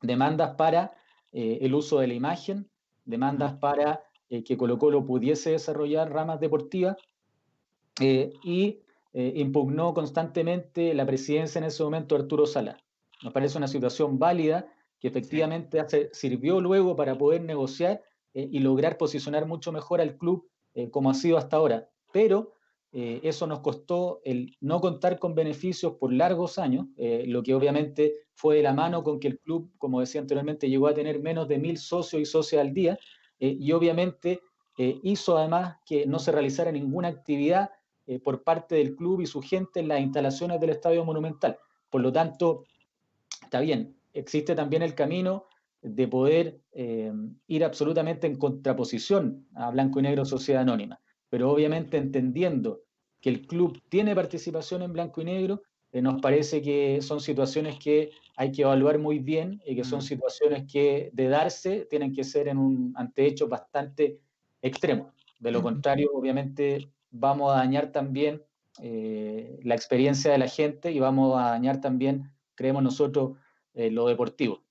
[0.01, 0.93] demandas para
[1.31, 2.69] eh, el uso de la imagen,
[3.05, 6.97] demandas para eh, que Colo Colo pudiese desarrollar ramas deportivas
[7.99, 8.79] eh, y
[9.13, 12.77] impugnó constantemente la presidencia en ese momento Arturo Sala.
[13.21, 18.01] Nos parece una situación válida que efectivamente sirvió luego para poder negociar
[18.33, 20.47] y lograr posicionar mucho mejor al club
[20.91, 21.89] como ha sido hasta ahora.
[22.11, 22.53] Pero
[22.93, 27.53] eh, eso nos costó el no contar con beneficios por largos años, eh, lo que
[27.53, 31.21] obviamente fue de la mano con que el club, como decía anteriormente, llegó a tener
[31.21, 32.99] menos de mil socios y socias al día
[33.39, 34.41] eh, y obviamente
[35.03, 37.69] hizo además que no se realizara ninguna actividad
[38.23, 41.59] por parte del club y su gente en las instalaciones del Estadio Monumental.
[41.91, 42.63] Por lo tanto,
[43.43, 45.45] está bien, existe también el camino
[45.81, 46.61] de poder
[47.47, 51.01] ir absolutamente en contraposición a Blanco y Negro Sociedad Anónima
[51.31, 52.81] pero obviamente entendiendo
[53.21, 55.63] que el club tiene participación en blanco y negro,
[55.93, 60.01] eh, nos parece que son situaciones que hay que evaluar muy bien y que son
[60.01, 64.19] situaciones que de darse tienen que ser en un antehecho bastante
[64.61, 65.13] extremo.
[65.39, 68.43] De lo contrario, obviamente vamos a dañar también
[68.81, 73.37] eh, la experiencia de la gente y vamos a dañar también, creemos nosotros,
[73.73, 74.63] eh, lo deportivo.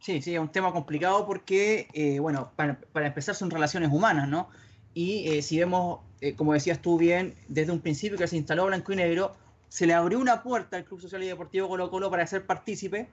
[0.00, 4.48] Sí, sí, es un tema complicado porque, bueno, para, para, empezar son relaciones humanas, ¿no?
[4.94, 8.66] Y eh, si vemos, eh, como decías tú bien, desde un principio que se instaló
[8.66, 9.36] Blanco y Negro,
[9.68, 13.08] se le abrió una puerta al Club Social y Deportivo Colo Colo para ser partícipe.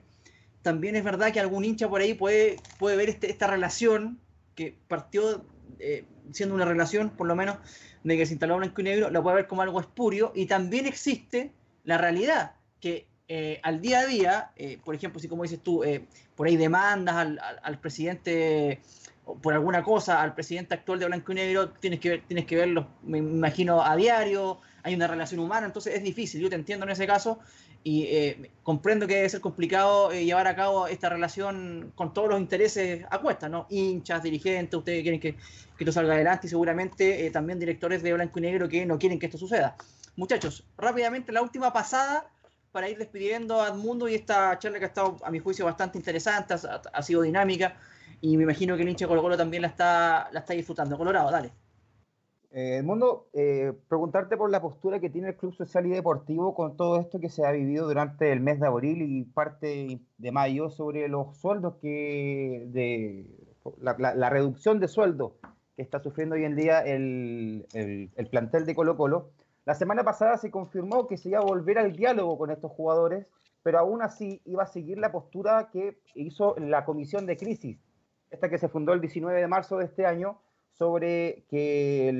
[0.62, 4.18] También es verdad que algún hincha por ahí puede, puede ver este, esta relación
[4.56, 5.44] que partió
[5.78, 7.58] eh, siendo una relación, por lo menos,
[8.02, 10.32] de que se instaló Blanco y Negro, lo puede ver como algo espurio.
[10.34, 11.52] Y también existe
[11.84, 13.06] la realidad, que
[13.62, 14.50] al día a día,
[14.84, 15.82] por ejemplo, si como dices tú,
[16.34, 18.80] por ahí demandas al, al presidente
[19.42, 22.56] por alguna cosa al presidente actual de Blanco y Negro, tienes que, ver, tienes que
[22.56, 26.86] verlo, me imagino, a diario, hay una relación humana, entonces es difícil, yo te entiendo
[26.86, 27.38] en ese caso
[27.84, 32.28] y eh, comprendo que debe ser complicado eh, llevar a cabo esta relación con todos
[32.28, 33.66] los intereses a cuesta, ¿no?
[33.70, 38.12] Hinchas, dirigentes, ustedes quieren que, que esto salga adelante y seguramente eh, también directores de
[38.12, 39.76] Blanco y Negro que no quieren que esto suceda.
[40.16, 42.26] Muchachos, rápidamente la última pasada
[42.78, 45.98] para ir despidiendo a Edmundo y esta charla que ha estado, a mi juicio, bastante
[45.98, 46.54] interesante,
[46.92, 47.76] ha sido dinámica
[48.20, 50.96] y me imagino que el hincha Colo Colo también la está, la está disfrutando.
[50.96, 51.50] Colorado, dale.
[52.52, 56.76] Eh, Mundo, eh, preguntarte por la postura que tiene el Club Social y Deportivo con
[56.76, 60.70] todo esto que se ha vivido durante el mes de abril y parte de mayo
[60.70, 63.26] sobre los sueldos que, de
[63.80, 65.32] la, reducción de sueldos
[65.74, 69.32] que está sufriendo hoy en día el, el, plantel de Colo Colo.
[69.68, 73.26] La semana pasada se confirmó que se iba a volver al diálogo con estos jugadores,
[73.62, 77.78] pero aún así iba a seguir la postura que hizo la comisión de crisis
[78.30, 80.40] esta que se fundó el 19 de marzo de este año,
[80.72, 82.10] sobre que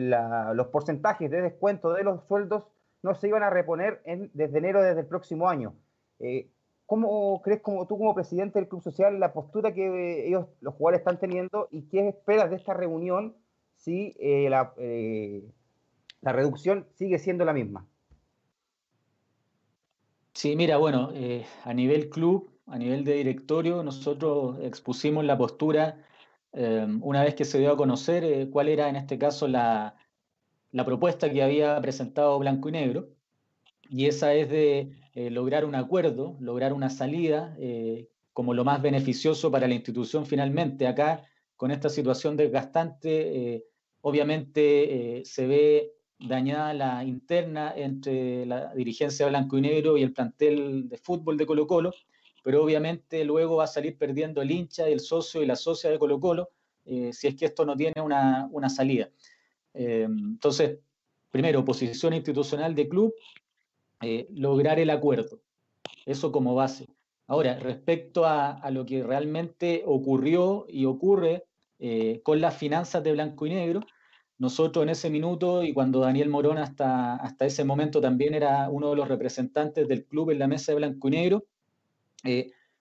[0.53, 2.65] los porcentajes de descuento de los sueldos
[3.03, 4.03] no se iban a reponer
[4.35, 5.73] desde enero desde el próximo año.
[6.19, 6.51] Eh,
[6.85, 11.01] ¿Cómo crees como tú como presidente del Club Social la postura que ellos, los jugadores
[11.01, 13.37] están teniendo y qué esperas de esta reunión
[13.75, 14.15] si
[14.51, 14.75] la,
[16.21, 17.87] la reducción sigue siendo la misma.
[20.33, 21.13] Sí, mira, bueno,
[21.65, 26.05] a nivel club, a nivel de directorio, nosotros expusimos la postura
[26.53, 29.97] una vez que se dio a conocer cuál era en este caso la,
[30.71, 33.09] la propuesta que había presentado Blanco y Negro,
[33.89, 38.83] y esa es de eh, lograr un acuerdo, lograr una salida eh, como lo más
[38.83, 40.87] beneficioso para la institución finalmente.
[40.87, 41.25] Acá,
[41.57, 43.65] con esta situación desgastante, eh,
[44.03, 50.89] obviamente se ve dañada la interna entre la dirigencia Blanco y Negro y el plantel
[50.89, 51.93] de fútbol de Colo Colo,
[52.43, 55.99] pero obviamente luego va a salir perdiendo el hincha, el socio y la socia de
[55.99, 56.51] Colo Colo,
[56.85, 59.11] si es que esto no tiene una, una salida.
[59.75, 60.79] Eh, entonces,
[61.31, 63.15] primero, posición institucional de club,
[64.01, 65.41] eh, lograr el acuerdo.
[66.05, 66.87] Eso como base.
[67.27, 71.45] Ahora, respecto a, lo que realmente ocurrió y ocurre
[71.79, 73.81] eh, con las finanzas de Blanco y Negro,
[74.39, 78.91] nosotros en ese minuto y cuando Daniel Morón hasta, hasta ese momento también era uno
[78.91, 81.45] de los representantes del club en la mesa de Blanco y Negro,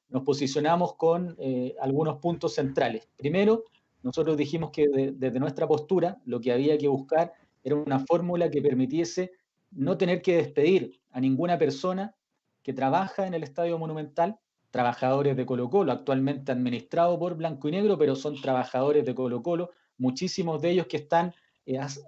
[0.10, 1.36] nos posicionamos con
[1.82, 3.10] algunos puntos centrales.
[3.18, 3.64] Primero,
[4.04, 7.34] nosotros dijimos que desde nuestra postura lo que había que buscar
[7.64, 9.34] era una fórmula que permitiese
[9.72, 12.16] no tener que despedir a ninguna persona
[12.64, 14.40] que trabaja en el Estadio Monumental,
[14.72, 19.42] trabajadores de Colo Colo, actualmente administrado por Blanco y Negro, pero son trabajadores de Colo
[19.42, 21.34] Colo, muchísimos de ellos que están eh,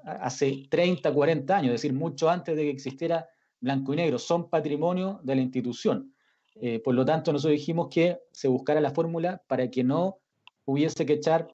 [0.06, 3.28] hace 30, 40 años, es decir, mucho antes de que existiera
[3.60, 6.14] Blanco y Negro, son patrimonio de la institución.
[6.56, 10.20] Eh, por lo tanto, nosotros dijimos que se buscara la fórmula para que no
[10.66, 11.54] hubiese que echar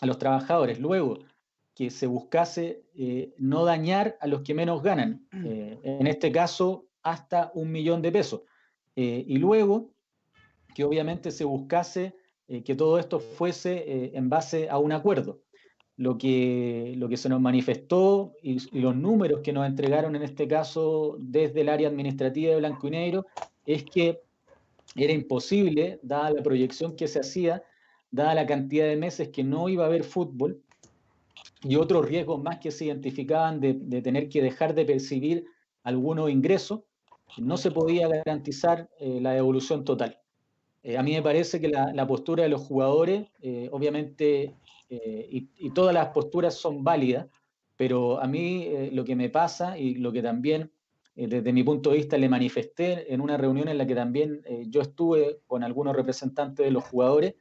[0.00, 0.78] a los trabajadores.
[0.78, 1.18] Luego,
[1.74, 6.86] que se buscase eh, no dañar a los que menos ganan, eh, en este caso
[7.02, 8.42] hasta un millón de pesos.
[8.96, 9.90] Eh, y luego,
[10.74, 12.14] que obviamente se buscase
[12.64, 15.40] que todo esto fuese en base a un acuerdo.
[15.96, 20.48] Lo que, lo que se nos manifestó y, los números que nos entregaron en este
[20.48, 23.26] caso desde el área administrativa de Blanco y Negro
[23.64, 24.20] es que
[24.96, 27.62] era imposible, dada la proyección que se hacía,
[28.10, 30.60] dada la cantidad de meses que no iba a haber fútbol
[31.62, 35.46] y otros riesgos más que se identificaban de, tener que dejar de percibir
[35.82, 36.80] algunos ingresos,
[37.38, 40.18] no se podía garantizar eh, la devolución total.
[40.82, 44.54] Eh, a mí me parece que la, postura de los jugadores, eh, obviamente,
[44.96, 47.26] y, y, todas las posturas son válidas,
[47.76, 50.70] pero a mí lo que me pasa y lo que también
[51.14, 54.80] desde mi punto de vista le manifesté en una reunión en la que también yo
[54.80, 57.34] estuve con algunos representantes de los jugadores,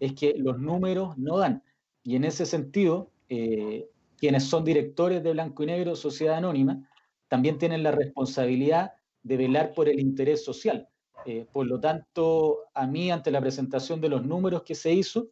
[0.00, 1.62] es que los números no dan.
[2.02, 6.88] Y en ese sentido, eh, quienes son directores de Blanco y Negro, Sociedad Anónima,
[7.28, 8.92] también tienen la responsabilidad
[9.22, 10.88] de velar por el interés social.
[11.26, 15.28] Eh, por lo tanto, a mí, ante la presentación de los números que se hizo,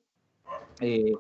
[0.81, 1.13] eh,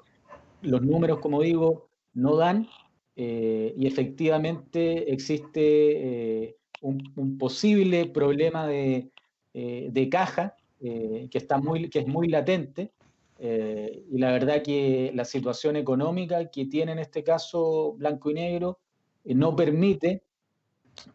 [0.62, 2.68] los números, como digo, no dan
[3.16, 9.10] y efectivamente existe un, posible problema de,
[9.52, 12.92] de caja que, está muy, que es muy latente
[13.40, 18.34] eh, y la verdad que la situación económica que tiene en este caso Blanco y
[18.34, 18.80] Negro
[19.24, 20.24] eh, no permite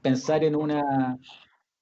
[0.01, 1.19] pensar en, una,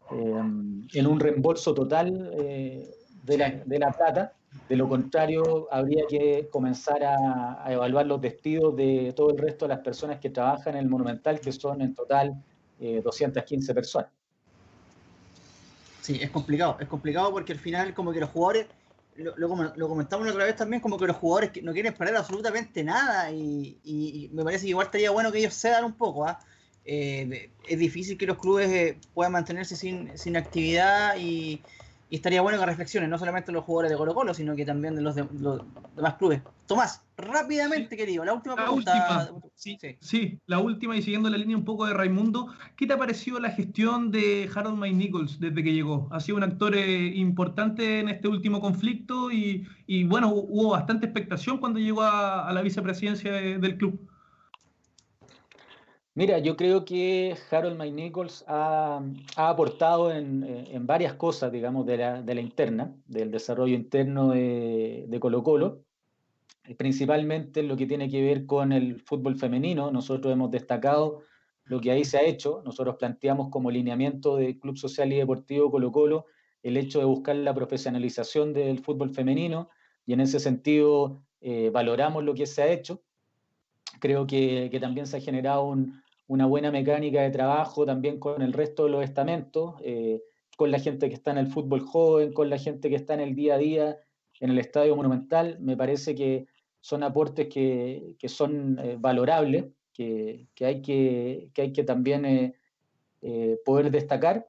[0.09, 2.89] en un reembolso total eh,
[3.23, 4.33] de, la, de, la, plata.
[4.67, 9.75] De lo contrario, habría que comenzar a, evaluar los despidos de todo el resto de
[9.75, 12.41] las personas que trabajan en el Monumental, que son en total
[12.79, 14.09] 215 personas.
[16.01, 18.67] Sí, es complicado, es complicado porque al final como que los jugadores
[19.15, 19.35] lo,
[19.75, 24.29] lo, comentamos otra vez también, como que los jugadores no quieren perder absolutamente nada y,
[24.33, 26.25] me parece que igual estaría bueno que ellos cedan un poco.
[26.25, 26.39] ¿ah?
[26.85, 31.61] Eh, es difícil que los clubes eh, puedan mantenerse sin, sin actividad y,
[32.11, 34.95] y estaría bueno que reflexionen, no solamente los jugadores de Colo Colo, sino que también
[34.95, 36.41] de los, demás clubes.
[36.67, 39.31] Tomás, rápidamente, querido, la última pregunta.
[39.55, 40.37] Sí, sí.
[40.45, 43.51] la última y siguiendo la línea un poco de Raimundo, ¿qué te ha parecido la
[43.51, 46.09] gestión de Harold Mike Nichols desde que llegó?
[46.11, 49.65] Ha sido un actor eh, importante en este último conflicto y,
[50.03, 54.10] bueno, hubo bastante expectación cuando llegó a, la vicepresidencia del club.
[56.13, 59.01] Mira, yo creo que Harold Mike Nichols ha,
[59.37, 65.85] aportado en, varias cosas, digamos, de la, interna, del desarrollo interno de, Colo Colo,
[66.77, 69.89] principalmente en lo que tiene que ver con el fútbol femenino.
[69.89, 71.21] Nosotros hemos destacado
[71.63, 72.61] lo que ahí se ha hecho.
[72.65, 76.25] Nosotros planteamos como lineamiento del Club Social y Deportivo Colo Colo
[76.61, 79.69] el hecho de buscar la profesionalización del fútbol femenino
[80.05, 83.01] y en ese sentido eh, valoramos lo que se ha hecho
[84.01, 85.77] creo que, también se ha generado
[86.31, 90.21] una buena mecánica de trabajo también con el resto de los estamentos, eh,
[90.55, 93.19] con la gente que está en el fútbol joven, con la gente que está en
[93.19, 93.97] el día a día
[94.39, 95.57] en el Estadio Monumental.
[95.59, 96.47] Me parece que
[96.79, 102.55] son aportes que, que son eh, valorables, que, que, hay que, que hay que también
[103.21, 104.47] eh, poder destacar.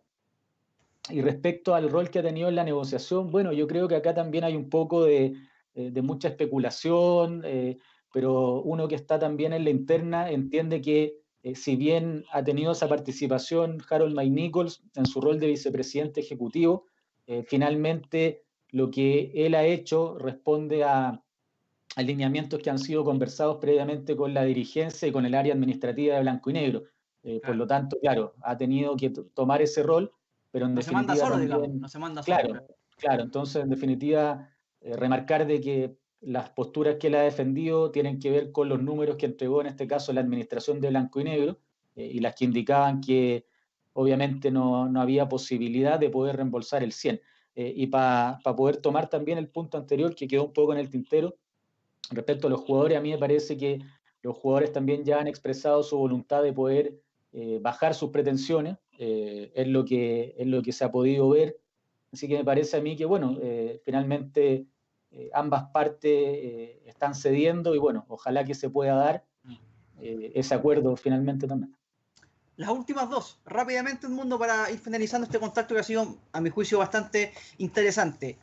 [1.10, 4.14] Y respecto al rol que ha tenido en la negociación, bueno, yo creo que acá
[4.14, 5.34] también hay un poco de,
[5.74, 7.42] de mucha especulación,
[8.12, 11.21] pero uno que está también en la interna entiende que
[11.54, 16.86] si bien ha tenido esa participación Harold May Nichols en su rol de vicepresidente ejecutivo,
[17.46, 21.22] finalmente lo que él ha hecho responde a,
[21.96, 26.22] alineamientos que han sido conversados previamente con la dirigencia y con el área administrativa de
[26.22, 26.84] Blanco y Negro.
[27.22, 30.12] Eh, por lo tanto, claro, ha tenido que tomar ese rol,
[30.50, 31.14] pero en no definitiva...
[31.14, 32.66] Se manda solo, digamos, no se manda claro, solo.
[32.96, 38.18] Claro, entonces en definitiva, eh, remarcar de que las posturas que él ha defendido tienen
[38.18, 41.24] que ver con los números que entregó en este caso la administración de Blanco y
[41.24, 41.58] Negro
[41.96, 43.46] eh, y las que indicaban que
[43.92, 47.20] obviamente no, no, había posibilidad de poder reembolsar el 100.
[47.54, 51.36] y para poder tomar también el punto anterior que quedó un poco en el tintero,
[52.10, 53.80] Respecto a los jugadores, a mí me parece que
[54.22, 57.00] los jugadores también ya han expresado su voluntad de poder
[57.32, 61.58] eh, bajar sus pretensiones, eh, es, lo que, es lo que se ha podido ver.
[62.12, 63.38] Así que me parece a mí que, bueno,
[65.12, 69.24] eh, ambas partes están cediendo y, bueno, ojalá que se pueda dar
[70.00, 71.76] ese acuerdo finalmente también.
[72.56, 76.40] Las últimas dos, rápidamente un mundo para ir finalizando este contacto que ha sido, a
[76.40, 78.38] mi juicio, bastante interesante.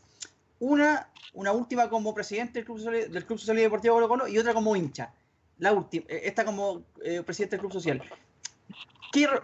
[0.60, 4.76] Una, una última como presidente del Club Social, y Deportivo Colo Colo y otra como
[4.76, 5.14] hincha.
[5.60, 8.02] La última, eh, esta como eh, presidente del Club Social.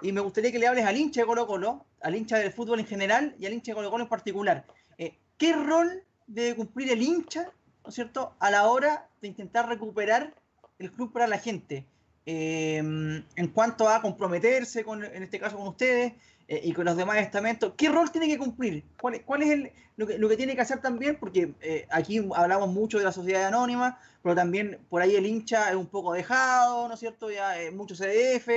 [0.01, 2.80] y me gustaría que le hables al hincha de Colo Colo, al hincha del fútbol
[2.80, 4.65] en general y al hincha de Colo Colo en particular.
[4.97, 7.51] Eh, ¿Qué rol debe cumplir el hincha,
[7.84, 10.34] ¿no es cierto?, a la hora de intentar recuperar
[10.80, 11.86] el club para la gente.
[12.26, 16.13] en cuanto a comprometerse, con, en este caso con ustedes,
[16.47, 18.84] eh, y con los demás estamentos, ¿qué rol tiene que cumplir?
[19.01, 21.17] ¿Cuál, cuál es el, lo, que, lo, que, tiene que hacer también?
[21.19, 25.71] Porque eh, aquí hablamos mucho de la sociedad anónima, pero también por ahí el hincha
[25.71, 27.32] es un poco dejado, ¿no es cierto?
[27.32, 28.47] Ya eh, mucho CDF,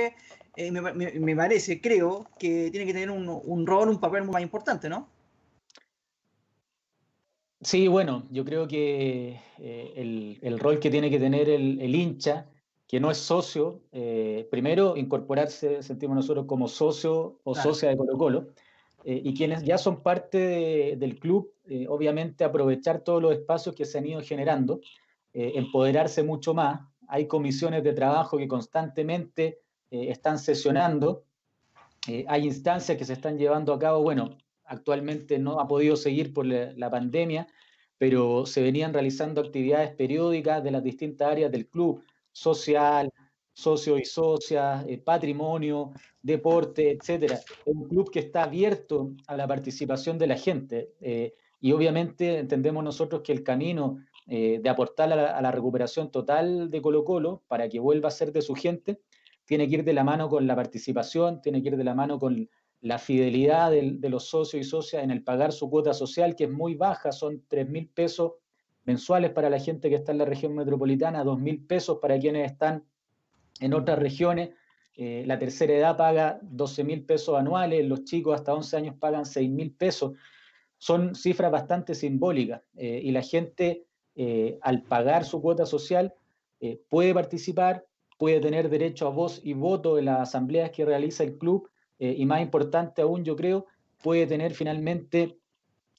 [0.71, 4.33] me, me, me, parece, creo, que tiene que tener un, un rol, un papel muy
[4.33, 5.07] más importante, ¿no?
[7.61, 12.47] Sí, bueno, yo creo que el, el, rol que tiene que tener el, el hincha
[12.89, 18.17] que no es socio, eh, primero incorporarse, sentimos nosotros, como socio o socia de Colo
[18.17, 18.47] Colo,
[19.03, 23.85] eh, y quienes ya son parte del club, eh, obviamente aprovechar todos los espacios que
[23.85, 24.81] se han ido generando,
[25.31, 26.81] empoderarse mucho más.
[27.07, 29.59] Hay comisiones de trabajo que constantemente
[29.91, 31.25] están sesionando,
[32.27, 34.35] hay instancias que se están llevando a cabo, bueno,
[34.69, 37.47] actualmente no ha podido seguir por la, pandemia,
[37.97, 43.11] pero se venían realizando actividades periódicas de las distintas áreas del club, social,
[43.51, 45.91] socio y socia, eh, patrimonio,
[46.21, 47.35] deporte, etcétera.
[47.35, 52.37] Es un club que está abierto a la participación de la gente eh, y obviamente
[52.37, 53.97] entendemos nosotros que el camino
[54.27, 58.09] eh, de aportar a la, a la, recuperación total de Colo Colo para que vuelva
[58.09, 59.01] a ser de su gente
[59.49, 62.19] tiene que ir de la mano con la participación, tiene que ir de la mano
[62.19, 62.47] con
[62.81, 66.49] la fidelidad de, los socios y socias en el pagar su cuota social, que es
[66.49, 68.33] muy baja, son 3 mil pesos
[68.85, 72.51] mensuales para la gente que está en la región metropolitana, dos mil pesos para quienes
[72.51, 72.85] están
[73.59, 74.51] en otras regiones.
[74.95, 79.25] Eh, la tercera edad paga 12 mil pesos anuales, los chicos hasta 11 años pagan
[79.25, 80.13] 6 mil pesos.
[80.77, 86.13] Son cifras bastante simbólicas eh, y la gente eh, al pagar su cuota social
[86.89, 87.85] puede participar,
[88.17, 91.69] puede tener derecho a voz y voto en las asambleas que realiza el club
[91.99, 93.67] eh, y más importante aún yo creo,
[94.01, 95.37] puede tener finalmente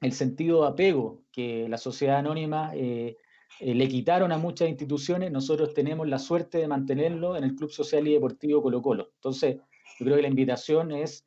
[0.00, 3.18] el sentido de apego que la sociedad anónima eh,
[3.60, 7.70] eh, le quitaron a muchas instituciones, nosotros tenemos la suerte de mantenerlo en el Club
[7.70, 9.10] Social y Deportivo Colo Colo.
[9.16, 9.56] Entonces,
[9.98, 11.26] yo creo que la invitación es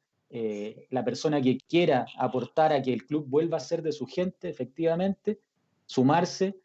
[0.90, 4.50] la persona que quiera aportar a que el club vuelva a ser de su gente,
[4.50, 5.38] efectivamente,
[5.86, 6.56] sumarse,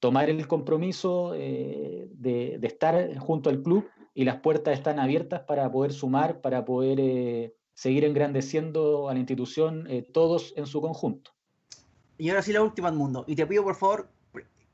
[0.00, 3.84] tomar el compromiso de, de, estar junto al club
[4.14, 9.86] y las puertas están abiertas para poder sumar, para poder seguir engrandeciendo a la institución
[9.88, 11.32] eh, todos en su conjunto.
[12.18, 13.24] Y ahora sí la última, mundo.
[13.26, 14.08] Y te pido por favor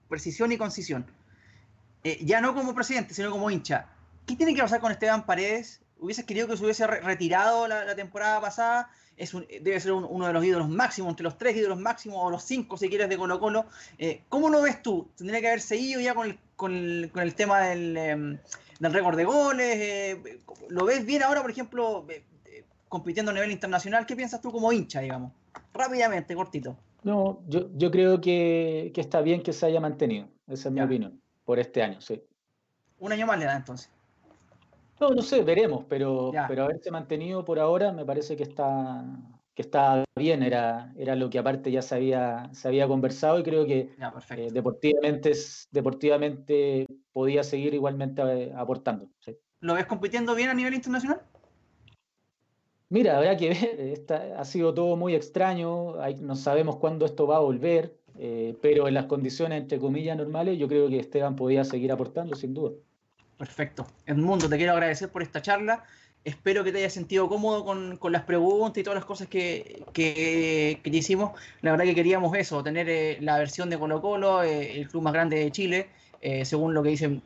[0.09, 1.07] precisión y concisión.
[2.05, 3.86] Eh, ya no como presidente, sino como hincha.
[4.26, 5.80] ¿Qué tiene que pasar con Esteban Paredes?
[5.99, 8.91] ¿Hubieses querido que se hubiese retirado la, temporada pasada?
[9.16, 12.18] Es un, debe ser un, uno de los ídolos máximos, entre los tres ídolos máximos
[12.20, 13.66] o los cinco, si quieres, de Colo Colo.
[13.99, 15.11] Eh, ¿Cómo lo ves tú?
[15.16, 18.39] ¿Tendría que haber seguido ya con el, con el, tema del, eh,
[18.79, 19.76] del récord de goles?
[19.76, 22.07] Eh, ¿Lo ves bien ahora, por ejemplo,
[22.89, 24.07] compitiendo a nivel internacional.
[24.07, 25.33] ¿Qué piensas tú como hincha, digamos?
[25.72, 26.76] Rápidamente, cortito.
[27.03, 30.26] No, yo, yo creo que, que está bien que se haya mantenido.
[30.47, 30.81] Esa es ya.
[30.81, 32.22] mi opinión, por este año, sí.
[32.99, 33.91] Un año más le da entonces.
[35.01, 39.05] No, no sé, veremos, pero, pero haberse mantenido por ahora me parece que está,
[39.59, 43.43] que estaba bien, era, era lo que aparte ya se había, se había conversado y
[43.43, 43.91] creo que
[44.37, 45.33] eh, deportivamente,
[45.73, 49.11] deportivamente podía seguir igualmente eh, aportando.
[49.59, 51.23] ¿Lo ves compitiendo bien a nivel internacional?
[52.89, 57.41] Mira, habrá que ver, ha sido todo muy extraño, no sabemos cuándo esto va a
[57.41, 61.91] volver, eh, pero en las condiciones, entre comillas, normales, yo creo que Esteban podía seguir
[61.91, 62.77] aportando, sin duda.
[63.37, 63.89] Perfecto.
[64.07, 65.83] Edmundo, te quiero agradecer por esta charla.
[66.25, 70.81] Espero que te hayas sentido cómodo con, las preguntas y todas las cosas que, que,
[70.83, 71.33] te hicimos.
[71.62, 75.05] La verdad que queríamos eso, tener eh, la versión de Colo Colo, eh, el club
[75.05, 75.89] más grande de Chile,
[76.21, 77.23] eh, según lo que dicen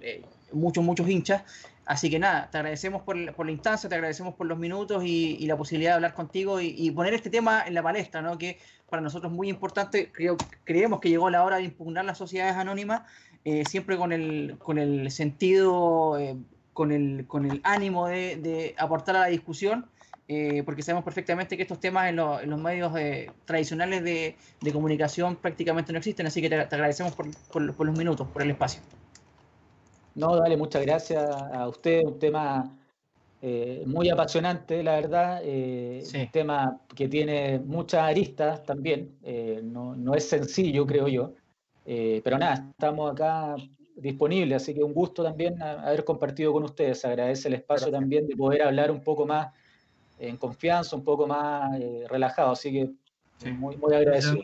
[0.53, 1.43] muchos, muchos hinchas.
[1.84, 5.57] Así que nada, te agradecemos por, la instancia, te agradecemos por los minutos y, la
[5.57, 8.38] posibilidad de hablar contigo y, poner este tema en la palestra, ¿no?
[8.38, 10.12] que para nosotros es muy importante.
[10.64, 13.03] Creemos que llegó la hora de impugnar las sociedades anónimas,
[13.66, 16.18] siempre con el, con el sentido
[16.73, 19.87] con el, con el ánimo de, aportar a la discusión,
[20.29, 24.37] eh, porque sabemos perfectamente que estos temas en, los medios eh, tradicionales de,
[24.73, 28.81] comunicación prácticamente no existen, así que te, agradecemos por, los minutos, por el espacio.
[30.14, 32.70] No, dale, muchas gracias a usted, un tema
[33.41, 39.16] eh, muy apasionante, la verdad, un tema que tiene muchas aristas también,
[39.64, 41.33] no, no, es sencillo, creo yo,
[41.85, 43.57] pero nada, estamos acá
[43.97, 47.05] disponible, así que un gusto también haber compartido con ustedes.
[47.05, 49.53] Agradece el espacio también de poder hablar un poco más
[50.18, 54.43] en confianza, un poco más eh, relajado, así que muy, muy agradecido.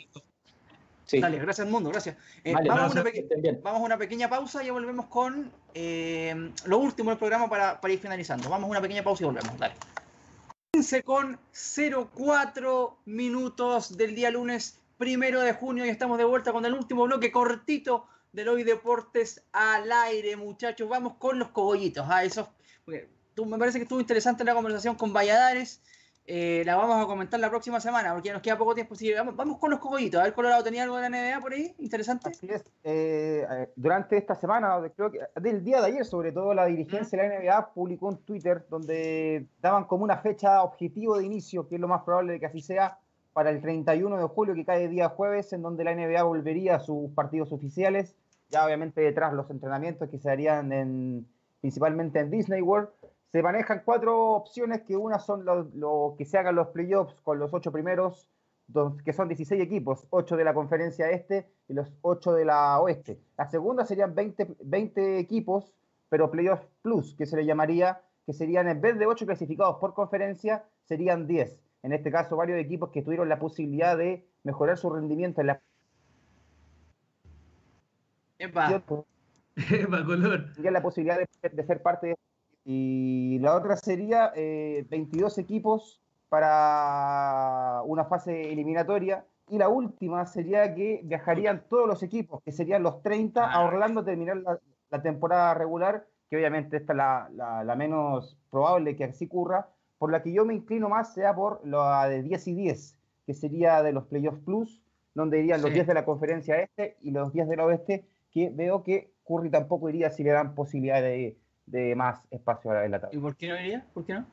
[1.05, 1.21] Sí.
[1.21, 2.17] Dale, gracias mundo, gracias.
[2.45, 2.95] Eh, vamos,
[3.65, 7.99] a una pequeña pausa y volvemos con eh, lo último del programa para, para, ir
[7.99, 8.51] finalizando.
[8.51, 9.59] Vamos a una pequeña pausa y volvemos.
[9.59, 9.75] Dale.
[10.73, 11.39] 15 con
[12.15, 17.05] 04 minutos del día lunes primero de junio y estamos de vuelta con el último
[17.05, 20.89] bloque cortito del Hoy Deportes al aire, muchachos.
[20.89, 22.07] Vamos con los cogollitos.
[22.09, 22.49] Ah, eso,
[23.35, 25.83] tú, me parece que estuvo interesante la conversación con Valladares.
[26.31, 28.95] Eh, la vamos a comentar la próxima semana porque nos queda poco tiempo.
[29.35, 30.21] vamos, con los cogollitos.
[30.21, 31.75] A ver, Colorado, ¿tenía algo de la NBA por ahí?
[31.79, 32.29] Interesante.
[32.29, 32.67] Así es.
[32.85, 37.23] Eh, eh, durante esta semana, creo que del día de ayer, sobre todo, la dirigencia
[37.23, 41.77] de la NBA publicó un Twitter donde daban como una fecha objetivo de inicio, que
[41.77, 42.99] es lo más probable de que así sea,
[43.39, 46.81] para el 31 de julio, que cae día jueves, en donde la NBA volvería a
[46.81, 48.17] sus partidos oficiales.
[48.51, 51.25] Ya obviamente detrás los entrenamientos que se harían en,
[51.61, 52.89] principalmente en Disney World.
[53.31, 57.55] Se manejan cuatro opciones, que una son lo, que se hagan los playoffs con los
[57.55, 58.29] ocho primeros,
[59.05, 63.21] que son 16 equipos, 8 de la conferencia este y los 8 de la oeste.
[63.37, 65.73] La segunda serían 20, 20 equipos,
[66.09, 69.95] pero playoffs plus, que se le llamaría, que serían en vez de 8 clasificados por
[69.95, 74.91] conferencia, serían 10 en este caso varios equipos que tuvieron la posibilidad de mejorar su
[74.91, 75.61] rendimiento en la...
[78.39, 78.83] Epa.
[79.57, 80.47] Epa, color.
[80.59, 82.17] la posibilidad de, ser parte de...
[82.65, 89.25] Y la otra sería 22 eh, equipos para una fase eliminatoria.
[89.49, 93.65] Y la última sería que viajarían todos los equipos, que serían los 30, a.
[93.65, 94.37] Orlando terminar
[94.91, 99.69] la, temporada regular, que obviamente esta es la, la menos probable que así ocurra,
[99.99, 102.97] por la que yo me inclino más sea por la de 10 y 10,
[103.27, 104.83] que sería de los Playoffs Plus,
[105.15, 108.83] donde irían los 10 de la conferencia este y los 10 del oeste, que veo
[108.83, 111.37] que Curry tampoco iría si le dan posibilidad de,
[111.97, 113.19] más espacio en la tabla.
[113.19, 113.85] ¿Y por qué no iría?
[113.93, 114.27] ¿Por qué no?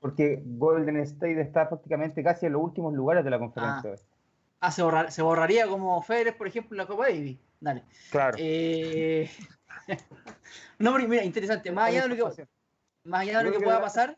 [0.00, 3.94] Porque Golden State está prácticamente casi en los últimos lugares de la conferencia.
[4.60, 7.38] Ah, ah se, borraría como Federer, por ejemplo, en la Copa Davis.
[7.60, 7.82] Dale.
[8.10, 8.36] Claro.
[8.38, 9.28] Eh...
[10.78, 11.72] no, mira, interesante.
[11.72, 12.46] Más allá de lo que,
[13.04, 14.16] más allá de lo que pueda pasar,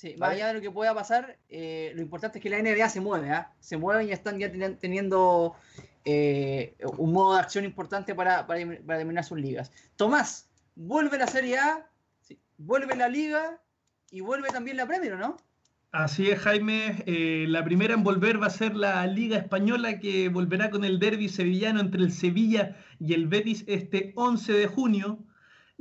[0.00, 2.88] Sí, más allá de lo que pueda pasar, eh, lo importante es que la NBA
[2.88, 3.52] se mueve, ¿ah?
[3.60, 5.54] se mueve y están ya teniendo
[6.06, 8.64] eh, un modo de acción importante para, para,
[8.96, 9.70] terminar sus ligas.
[9.96, 11.86] Tomás, vuelve la Serie A,
[12.56, 13.60] vuelve la Liga
[14.10, 15.36] y vuelve también la Premier, ¿no?
[15.92, 17.02] Así es, Jaime.
[17.04, 20.98] Eh, la primera en volver va a ser la Liga Española que volverá con el
[20.98, 25.18] derby sevillano entre el Sevilla y el Betis este 11 de junio.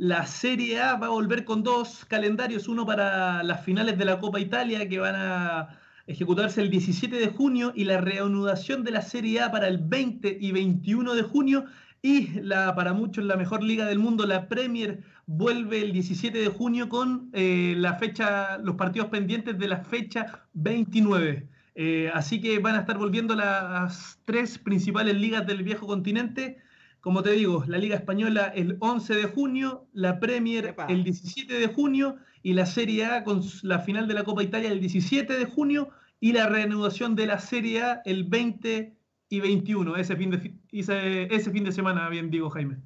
[0.01, 4.17] La Serie A va a volver con dos calendarios, uno para las finales de la
[4.17, 5.77] Copa Italia que van a
[6.07, 10.37] ejecutarse el 17 de junio y la reanudación de la Serie A para el 20
[10.39, 11.65] y 21 de junio
[12.01, 16.47] y la para muchos la mejor liga del mundo, la Premier, vuelve el 17 de
[16.47, 21.49] junio con eh, la fecha, los partidos pendientes de la fecha 29.
[21.75, 26.57] Eh, así que van a estar volviendo las tres principales ligas del viejo continente
[27.01, 31.67] como te digo, la Liga Española el 11 de junio, la Premier el 17 de
[31.67, 35.45] junio y la Serie A con la final de la Copa Italia el 17 de
[35.45, 35.89] junio
[36.19, 38.93] y la reanudación de la Serie A el 20
[39.29, 42.77] y 21, ese fin de, ese, fin de semana, bien digo Jaime.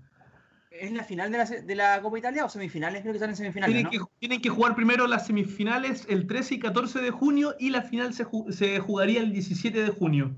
[0.70, 3.02] ¿Es la final de la, de la Copa Italia o semifinales?
[3.02, 3.76] Creo que están en semifinales.
[3.76, 4.08] Tienen, ¿no?
[4.08, 7.84] que, tienen que jugar primero las semifinales el 13 y 14 de junio y la
[7.84, 10.36] final se, se jugaría el 17 de junio.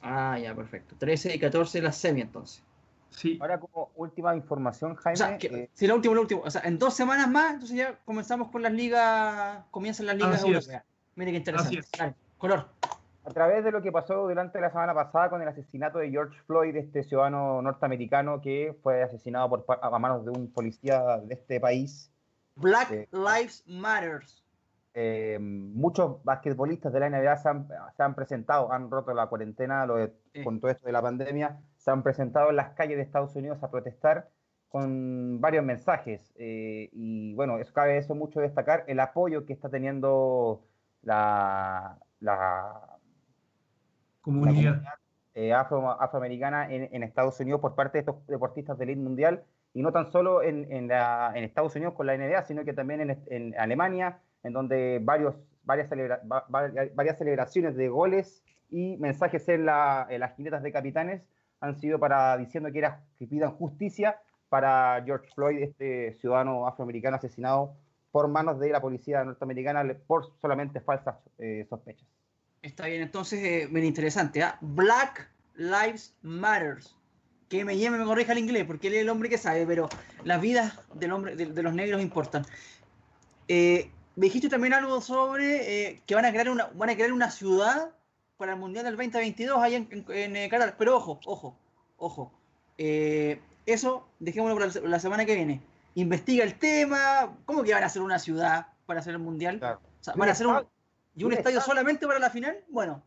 [0.00, 0.96] Ah, ya, perfecto.
[0.98, 2.62] 13 y 14 la semi entonces.
[3.12, 3.38] Sí.
[3.40, 5.14] Ahora, como última información, Jaime.
[5.14, 6.40] O sea, que, eh, sí, la última, la última.
[6.42, 10.42] O sea, en dos semanas más, entonces ya comenzamos con las ligas, comienzan las ligas
[10.42, 10.82] europeas.
[11.14, 11.80] Mire qué interesante.
[11.98, 12.68] Dale, color.
[13.24, 16.36] a través de lo que pasó durante la semana pasada con el asesinato de George
[16.46, 21.60] Floyd, este ciudadano norteamericano que fue asesinado por, a manos de un policía de este
[21.60, 22.10] país.
[22.56, 23.06] Black Sí.
[23.12, 24.42] Lives Matters.
[24.94, 29.86] Eh, muchos basquetbolistas de la NBA se han, se han presentado, han roto la cuarentena
[29.86, 30.42] lo de- Sí.
[30.44, 33.60] con todo esto de la pandemia, se han presentado en las calles de Estados Unidos
[33.62, 34.28] a protestar
[34.68, 36.32] con varios mensajes.
[36.36, 40.62] eh, y bueno, eso cabe eso mucho destacar, el apoyo que está teniendo
[41.02, 42.98] la, la,
[44.20, 44.82] Comunidad.
[45.34, 49.42] eh, afro- afroamericana en, en Estados Unidos por parte de estos deportistas de elite mundial
[49.74, 52.72] y no tan solo en, en la- en Estados Unidos con la NBA, sino que
[52.74, 55.34] también en, en Alemania, en donde varios,
[55.64, 60.62] varias, celebra- va- va- varias celebraciones de goles y mensajes en, la- en las jinetas
[60.62, 61.28] de capitanes
[61.62, 64.20] han sido para diciendo que, era, que pidan justicia
[64.50, 67.74] para George Floyd, este ciudadano afroamericano asesinado
[68.10, 72.06] por manos de la policía norteamericana por solamente falsas eh, sospechas.
[72.60, 74.42] Está bien, entonces, eh, bien interesante.
[74.42, 74.58] ¿ah?
[74.60, 76.94] Black Lives Matters.
[77.48, 79.88] Que me llame, me corrija el inglés, porque él es el hombre que sabe, pero
[80.24, 82.44] las vidas del hombre, de, de los negros importan.
[83.48, 87.12] Eh, me dijiste también algo sobre eh, que van a crear una, van a crear
[87.12, 87.90] una ciudad
[88.42, 90.74] para el Mundial del 2022 allá en, en, en, eh, Qatar.
[90.76, 91.56] Pero ojo, ojo,
[91.96, 92.32] ojo.
[92.76, 95.60] Eh, eso dejémoslo para la, la semana que viene.
[95.94, 97.36] Investiga el tema.
[97.46, 99.58] ¿Cómo que van a hacer una ciudad para hacer el Mundial?
[99.60, 99.80] Claro.
[100.00, 100.70] O sea, Y van un a hacer un, estadio-
[101.14, 102.58] ¿Y un estadio solamente para la final?
[102.68, 103.02] Bueno,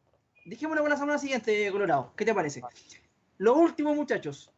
[0.45, 2.13] dejémoslo para la semana siguiente, Colorado.
[2.15, 2.61] ¿Qué te parece?
[3.37, 4.51] Lo último, muchachos.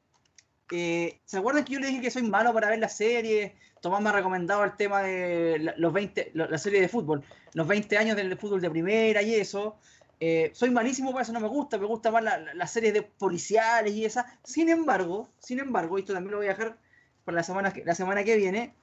[0.72, 3.56] Eh, ¿Se acuerdan que yo les dije que soy malo para ver la serie?
[3.82, 7.24] Tomás me ha recomendado el tema de la, los 20, la, la serie de fútbol,
[7.54, 9.78] los 20 años del fútbol de primera y eso.
[10.20, 12.94] Eh, soy malísimo para eso, no me gusta, me gusta más la- la- las series
[12.94, 14.26] de policiales y esas.
[14.44, 16.78] Sin embargo, sin embargo, esto también lo voy a dejar
[17.24, 18.74] para la semana que, la semana que viene,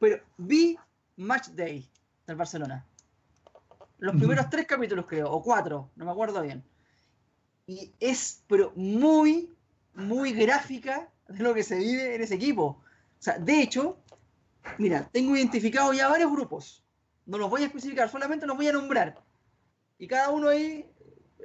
[0.00, 0.76] pero vi
[1.16, 1.88] Match Day
[2.26, 2.84] del Barcelona.
[3.98, 6.64] Los primeros tres capítulos, creo, o cuatro, no me acuerdo bien.
[7.66, 9.54] Y es, pero muy,
[9.94, 12.64] muy gráfica de lo que se vive en ese equipo.
[12.64, 13.98] O sea, de hecho,
[14.78, 16.82] mira, tengo identificado ya varios grupos.
[17.26, 19.22] No los voy a especificar, solamente los voy a nombrar.
[20.00, 20.90] Y cada uno ahí,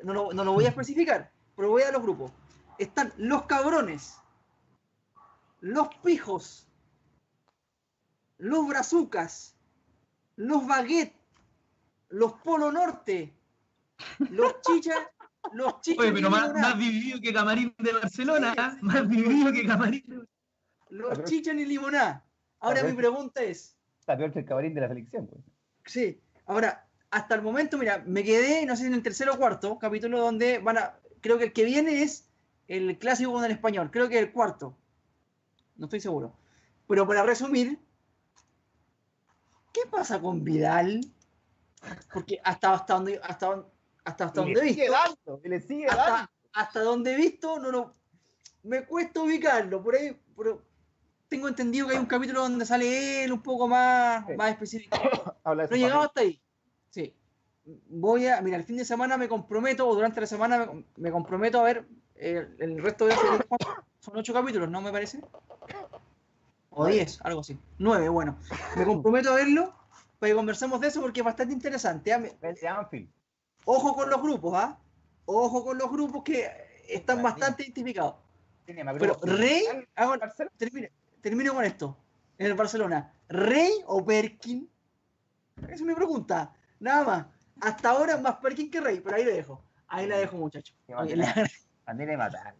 [0.02, 2.32] no lo, no lo voy a especificar, pero voy a los grupos.
[2.80, 4.18] Están los cabrones,
[5.60, 6.70] los pijos,
[8.38, 9.58] los brazucas,
[10.38, 11.20] los baguettes,
[12.08, 13.34] los polo norte,
[14.30, 15.00] los chichas,
[15.52, 18.78] los chichas Oye, pero más, dividido que Camarín de Barcelona, ¿ah?
[18.82, 20.04] más dividido que Camarín.
[20.08, 20.26] de-
[20.92, 22.26] los chichas ni limonada.
[22.62, 25.28] Ahora mi pregunta es, Está peor que el cabarín de la selección.
[25.28, 25.44] pues.
[25.86, 29.38] Sí, ahora, hasta el momento, mira, me quedé, no sé si en el tercero o
[29.38, 31.00] cuarto capítulo donde van a.
[31.22, 32.30] Creo que el que viene es
[32.68, 34.76] el clásico con el español, creo que el cuarto.
[35.78, 36.34] No estoy seguro.
[36.88, 37.80] Pero para resumir,
[39.74, 41.02] ¿qué pasa con Vidal?
[42.14, 43.64] Porque hasta, hasta donde hasta,
[44.04, 46.02] hasta, hasta donde he visto, dando, le sigue dando.
[46.02, 47.96] hasta, hasta donde he visto, no lo.
[48.64, 50.64] Me cuesta ubicarlo, por ahí, pero
[51.28, 54.34] tengo entendido que hay un capítulo donde sale él un poco más, Sí.
[54.36, 54.96] más específico.
[55.44, 56.02] Habla de No familia.
[56.04, 56.42] hasta ahí.
[56.96, 57.14] Sí.
[57.90, 61.12] Voy a, mira, el fin de semana me comprometo, o durante la semana me, me
[61.12, 61.86] comprometo a ver
[62.16, 63.40] el, el resto de la serie.
[64.00, 65.20] Son ocho capítulos, ¿no me parece?
[66.70, 67.60] O diez, algo así.
[67.80, 68.38] Nueve, bueno.
[68.78, 69.74] Me comprometo a verlo
[70.20, 72.14] para que conversemos de eso porque es bastante interesante.
[72.14, 72.24] ¿ah?
[73.66, 74.78] Ojo con los grupos, ¿ah?
[75.26, 76.50] Ojo con los grupos que
[76.88, 78.16] están bastante identificados.
[78.66, 79.66] Pero Rey,
[79.96, 80.56] hago- Barcelona.
[80.58, 80.88] termino,
[81.22, 81.98] termino con esto.
[82.38, 84.70] En el Barcelona, ¿Rey o Perkin?
[85.64, 86.54] Esa es mi pregunta.
[86.86, 87.26] Nada más.
[87.62, 89.64] Hasta ahora más Perkin que Rey, pero ahí lo dejo.
[89.88, 90.76] Ahí la dejo, muchachos.
[90.88, 92.54] Le- matar.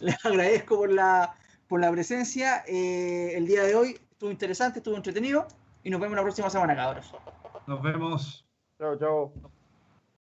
[0.00, 1.34] Les agradezco por la,
[1.66, 2.64] por la presencia.
[2.66, 5.46] eh, el día de hoy estuvo interesante, estuvo entretenido.
[5.82, 7.14] Y nos vemos la próxima semana, cabros.
[7.66, 8.46] Nos vemos.
[8.78, 9.32] Chau, chau.